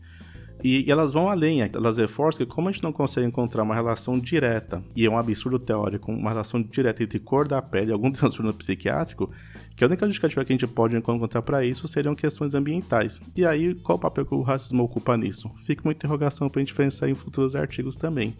E, 0.62 0.86
e, 0.86 0.90
elas 0.90 1.12
vão 1.12 1.28
além, 1.28 1.60
elas 1.60 1.96
reforçam 1.96 2.38
que 2.38 2.52
como 2.52 2.68
a 2.68 2.72
gente 2.72 2.82
não 2.82 2.92
consegue 2.92 3.26
encontrar 3.26 3.62
uma 3.62 3.74
relação 3.74 4.18
direta, 4.18 4.82
e 4.94 5.04
é 5.04 5.10
um 5.10 5.18
absurdo 5.18 5.58
teórico, 5.58 6.12
uma 6.12 6.30
relação 6.30 6.62
direta 6.62 7.02
entre 7.02 7.18
cor 7.18 7.48
da 7.48 7.60
pele 7.60 7.90
e 7.90 7.92
algum 7.92 8.10
transtorno 8.12 8.52
psiquiátrico, 8.54 9.30
que 9.74 9.84
a 9.84 9.86
única 9.86 10.06
justificativa 10.06 10.44
que 10.44 10.52
a 10.52 10.54
gente 10.54 10.66
pode 10.66 10.96
encontrar 10.96 11.42
para 11.42 11.64
isso 11.64 11.88
seriam 11.88 12.14
questões 12.14 12.54
ambientais. 12.54 13.20
E 13.36 13.44
aí, 13.44 13.74
qual 13.74 13.96
o 13.96 14.00
papel 14.00 14.24
que 14.24 14.34
o 14.34 14.42
racismo 14.42 14.84
ocupa 14.84 15.16
nisso? 15.16 15.50
Fica 15.64 15.82
uma 15.82 15.92
interrogação 15.92 16.48
para 16.48 16.60
a 16.60 16.64
gente 16.64 16.74
pensar 16.74 17.08
em 17.08 17.14
futuros 17.14 17.56
artigos 17.56 17.96
também. 17.96 18.34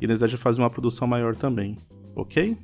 E 0.00 0.06
deseja 0.06 0.38
fazer 0.38 0.62
uma 0.62 0.70
produção 0.70 1.06
maior 1.06 1.34
também 1.34 1.76
ok? 2.14 2.56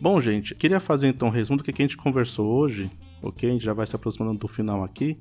Bom, 0.00 0.20
gente, 0.20 0.54
queria 0.54 0.80
fazer 0.80 1.08
então 1.08 1.28
um 1.28 1.30
resumo 1.30 1.58
do 1.58 1.64
que 1.64 1.70
a 1.70 1.74
gente 1.74 1.96
conversou 1.96 2.46
hoje, 2.46 2.90
ok? 3.22 3.48
A 3.48 3.52
gente 3.52 3.64
já 3.64 3.72
vai 3.72 3.86
se 3.86 3.96
aproximando 3.96 4.38
do 4.38 4.48
final 4.48 4.82
aqui. 4.82 5.16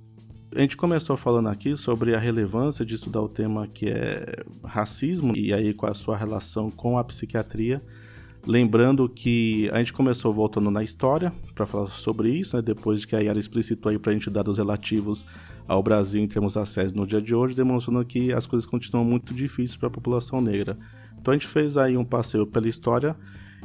A 0.55 0.61
gente 0.61 0.75
começou 0.75 1.15
falando 1.15 1.49
aqui 1.49 1.75
sobre 1.77 2.13
a 2.13 2.19
relevância 2.19 2.85
de 2.85 2.93
estudar 2.93 3.21
o 3.21 3.29
tema 3.29 3.67
que 3.67 3.87
é 3.87 4.43
racismo 4.63 5.35
e 5.35 5.53
aí 5.53 5.73
com 5.73 5.85
a 5.85 5.93
sua 5.93 6.17
relação 6.17 6.69
com 6.69 6.97
a 6.97 7.03
psiquiatria. 7.03 7.81
Lembrando 8.45 9.07
que 9.07 9.69
a 9.71 9.77
gente 9.77 9.93
começou 9.93 10.33
voltando 10.33 10.69
na 10.69 10.83
história 10.83 11.31
para 11.55 11.65
falar 11.65 11.87
sobre 11.87 12.29
isso, 12.29 12.55
né? 12.55 12.61
depois 12.61 13.01
de 13.01 13.07
que 13.07 13.15
a 13.15 13.19
Yara 13.19 13.39
explicitou 13.39 13.89
aí 13.89 13.97
para 13.97 14.11
a 14.11 14.13
gente 14.13 14.29
dados 14.29 14.57
relativos 14.57 15.25
ao 15.67 15.81
Brasil 15.81 16.21
em 16.21 16.27
termos 16.27 16.53
de 16.53 16.59
acesso 16.59 16.95
no 16.95 17.07
dia 17.07 17.21
de 17.21 17.33
hoje, 17.33 17.55
demonstrando 17.55 18.03
que 18.03 18.33
as 18.33 18.45
coisas 18.45 18.65
continuam 18.65 19.05
muito 19.05 19.33
difíceis 19.33 19.77
para 19.77 19.87
a 19.87 19.91
população 19.91 20.41
negra. 20.41 20.77
Então 21.23 21.31
a 21.31 21.37
gente 21.37 21.47
fez 21.47 21.77
aí 21.77 21.95
um 21.95 22.03
passeio 22.03 22.45
pela 22.45 22.67
história 22.67 23.15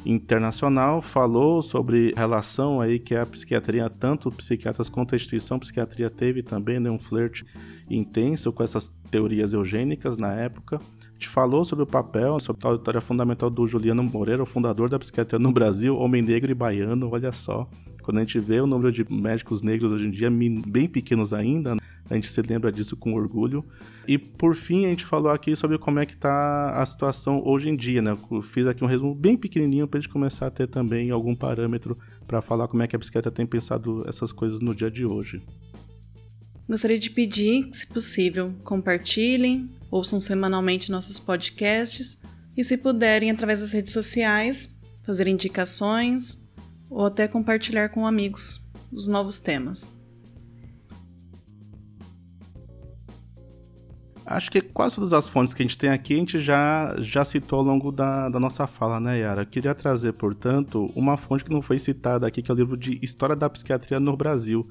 internacional, 0.06 1.02
falou 1.02 1.60
sobre 1.60 2.14
relação 2.16 2.80
aí 2.80 3.00
que 3.00 3.16
a 3.16 3.26
psiquiatria, 3.26 3.90
tanto 3.90 4.30
psiquiatras 4.30 4.88
quanto 4.88 5.12
a 5.12 5.16
instituição 5.16 5.58
psiquiatria 5.58 6.08
teve 6.08 6.40
também, 6.40 6.78
né, 6.78 6.88
um 6.88 7.00
flerte 7.00 7.44
intenso 7.90 8.52
com 8.52 8.62
essas 8.62 8.92
teorias 9.10 9.54
eugênicas 9.54 10.16
na 10.16 10.32
época. 10.34 10.76
A 10.76 11.12
gente 11.14 11.28
falou 11.28 11.64
sobre 11.64 11.82
o 11.82 11.86
papel, 11.86 12.38
sobre 12.38 12.64
a 12.64 12.74
história 12.74 13.00
fundamental 13.00 13.50
do 13.50 13.66
Juliano 13.66 14.04
Moreira, 14.04 14.44
o 14.44 14.46
fundador 14.46 14.88
da 14.88 14.96
psiquiatria 14.96 15.40
no 15.40 15.50
Brasil, 15.50 15.96
homem 15.96 16.22
negro 16.22 16.52
e 16.52 16.54
baiano, 16.54 17.10
olha 17.10 17.32
só. 17.32 17.68
Quando 18.04 18.18
a 18.18 18.20
gente 18.20 18.38
vê 18.38 18.60
o 18.60 18.68
número 18.68 18.92
de 18.92 19.04
médicos 19.12 19.62
negros 19.62 19.90
hoje 19.90 20.06
em 20.06 20.12
dia, 20.12 20.30
bem 20.30 20.86
pequenos 20.86 21.32
ainda, 21.32 21.74
né? 21.74 21.80
A 22.10 22.14
gente 22.14 22.30
se 22.30 22.40
lembra 22.42 22.72
disso 22.72 22.96
com 22.96 23.14
orgulho. 23.14 23.64
E 24.06 24.16
por 24.16 24.54
fim, 24.54 24.86
a 24.86 24.88
gente 24.88 25.04
falou 25.04 25.30
aqui 25.30 25.54
sobre 25.54 25.78
como 25.78 25.98
é 25.98 26.06
que 26.06 26.14
está 26.14 26.70
a 26.70 26.86
situação 26.86 27.42
hoje 27.44 27.68
em 27.68 27.76
dia, 27.76 28.00
né? 28.00 28.16
Eu 28.30 28.42
fiz 28.42 28.66
aqui 28.66 28.82
um 28.82 28.86
resumo 28.86 29.14
bem 29.14 29.36
pequenininho 29.36 29.86
para 29.86 29.98
a 29.98 30.00
gente 30.00 30.10
começar 30.10 30.46
a 30.46 30.50
ter 30.50 30.66
também 30.66 31.10
algum 31.10 31.34
parâmetro 31.34 31.96
para 32.26 32.40
falar 32.40 32.68
como 32.68 32.82
é 32.82 32.86
que 32.86 32.96
a 32.96 32.98
psiquiatra 32.98 33.30
tem 33.30 33.46
pensado 33.46 34.04
essas 34.08 34.32
coisas 34.32 34.60
no 34.60 34.74
dia 34.74 34.90
de 34.90 35.04
hoje. 35.04 35.42
Gostaria 36.68 36.98
de 36.98 37.10
pedir, 37.10 37.68
se 37.72 37.86
possível, 37.86 38.54
compartilhem, 38.62 39.68
ouçam 39.90 40.20
semanalmente 40.20 40.90
nossos 40.90 41.18
podcasts 41.18 42.20
e, 42.56 42.62
se 42.62 42.76
puderem, 42.76 43.30
através 43.30 43.60
das 43.60 43.72
redes 43.72 43.92
sociais, 43.92 44.78
fazer 45.02 45.26
indicações 45.28 46.46
ou 46.90 47.06
até 47.06 47.26
compartilhar 47.26 47.88
com 47.88 48.06
amigos 48.06 48.68
os 48.92 49.06
novos 49.06 49.38
temas. 49.38 49.97
Acho 54.30 54.50
que 54.50 54.60
quase 54.60 54.96
todas 54.96 55.14
as 55.14 55.26
fontes 55.26 55.54
que 55.54 55.62
a 55.62 55.64
gente 55.64 55.78
tem 55.78 55.88
aqui 55.88 56.12
a 56.12 56.16
gente 56.18 56.38
já, 56.38 56.94
já 56.98 57.24
citou 57.24 57.60
ao 57.60 57.64
longo 57.64 57.90
da, 57.90 58.28
da 58.28 58.38
nossa 58.38 58.66
fala, 58.66 59.00
né, 59.00 59.20
Yara? 59.20 59.46
queria 59.46 59.74
trazer, 59.74 60.12
portanto, 60.12 60.86
uma 60.94 61.16
fonte 61.16 61.42
que 61.42 61.50
não 61.50 61.62
foi 61.62 61.78
citada 61.78 62.26
aqui, 62.26 62.42
que 62.42 62.50
é 62.50 62.54
o 62.54 62.56
livro 62.56 62.76
de 62.76 62.98
História 63.02 63.34
da 63.34 63.48
Psiquiatria 63.48 63.98
no 63.98 64.14
Brasil, 64.14 64.68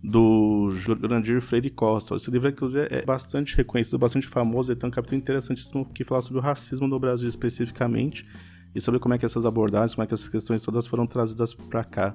do 0.00 0.70
Jurandir 0.70 1.40
Freire 1.40 1.70
Costa. 1.70 2.14
Esse 2.14 2.30
livro, 2.30 2.48
é 2.88 3.04
bastante 3.04 3.56
reconhecido, 3.56 3.98
bastante 3.98 4.28
famoso, 4.28 4.70
e 4.70 4.76
tem 4.76 4.88
um 4.88 4.92
capítulo 4.92 5.18
interessantíssimo 5.18 5.84
que 5.86 6.04
fala 6.04 6.22
sobre 6.22 6.38
o 6.38 6.42
racismo 6.42 6.86
no 6.86 7.00
Brasil 7.00 7.28
especificamente 7.28 8.24
e 8.72 8.80
sobre 8.80 9.00
como 9.00 9.14
é 9.14 9.18
que 9.18 9.26
essas 9.26 9.44
abordagens, 9.44 9.96
como 9.96 10.04
é 10.04 10.06
que 10.06 10.14
essas 10.14 10.28
questões 10.28 10.62
todas 10.62 10.86
foram 10.86 11.04
trazidas 11.04 11.52
para 11.52 11.82
cá 11.82 12.14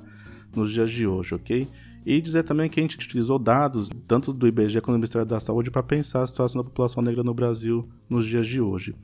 nos 0.56 0.72
dias 0.72 0.90
de 0.90 1.06
hoje, 1.06 1.36
ok? 1.36 1.68
E 2.06 2.22
dizer 2.22 2.44
também 2.44 2.70
que 2.70 2.80
a 2.80 2.84
gente 2.84 2.98
utilizou 2.98 3.38
dados, 3.38 3.90
tanto 4.08 4.34
do 4.34 4.48
IBGE 4.48 4.82
quanto 4.82 4.96
do 4.96 5.00
Ministério 5.00 5.26
da 5.26 5.40
Saúde, 5.40 5.70
para 5.72 5.84
pensar 5.84 6.22
a 6.22 6.28
situação 6.28 6.62
da 6.62 6.68
população 6.68 7.04
negra 7.04 7.24
no 7.24 7.34
Brasil 7.34 7.88
nos 8.10 8.26
dias 8.26 8.48
de 8.48 8.62
hoje. 8.62 8.96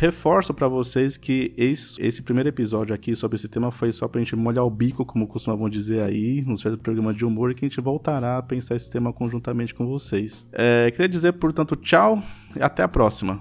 Reforço 0.00 0.54
para 0.54 0.68
vocês 0.68 1.16
que 1.16 1.52
esse, 1.56 2.00
esse, 2.00 2.22
primeiro 2.22 2.48
episódio 2.48 2.94
aqui 2.94 3.16
sobre 3.16 3.34
esse 3.34 3.48
tema 3.48 3.72
foi 3.72 3.90
só 3.90 4.06
pra 4.06 4.20
gente 4.20 4.36
molhar 4.36 4.64
o 4.64 4.70
bico, 4.70 5.04
como 5.04 5.26
costumavam 5.26 5.68
dizer 5.68 6.02
aí, 6.02 6.40
no 6.46 6.56
certo 6.56 6.78
programa 6.78 7.12
de 7.12 7.24
humor, 7.24 7.50
e 7.50 7.54
que 7.54 7.64
a 7.64 7.68
gente 7.68 7.80
voltará 7.80 8.38
a 8.38 8.42
pensar 8.42 8.76
esse 8.76 8.88
tema 8.88 9.12
conjuntamente 9.12 9.74
com 9.74 9.88
vocês. 9.88 10.46
É, 10.52 10.88
queria 10.92 11.08
dizer, 11.08 11.32
portanto, 11.32 11.74
tchau 11.74 12.22
e 12.54 12.62
até 12.62 12.84
a 12.84 12.88
próxima. 12.88 13.40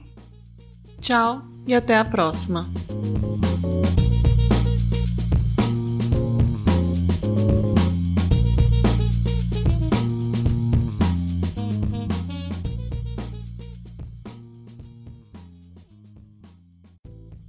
Tchau 1.00 1.44
e 1.68 1.76
até 1.76 1.96
a 1.96 2.04
próxima. 2.04 2.68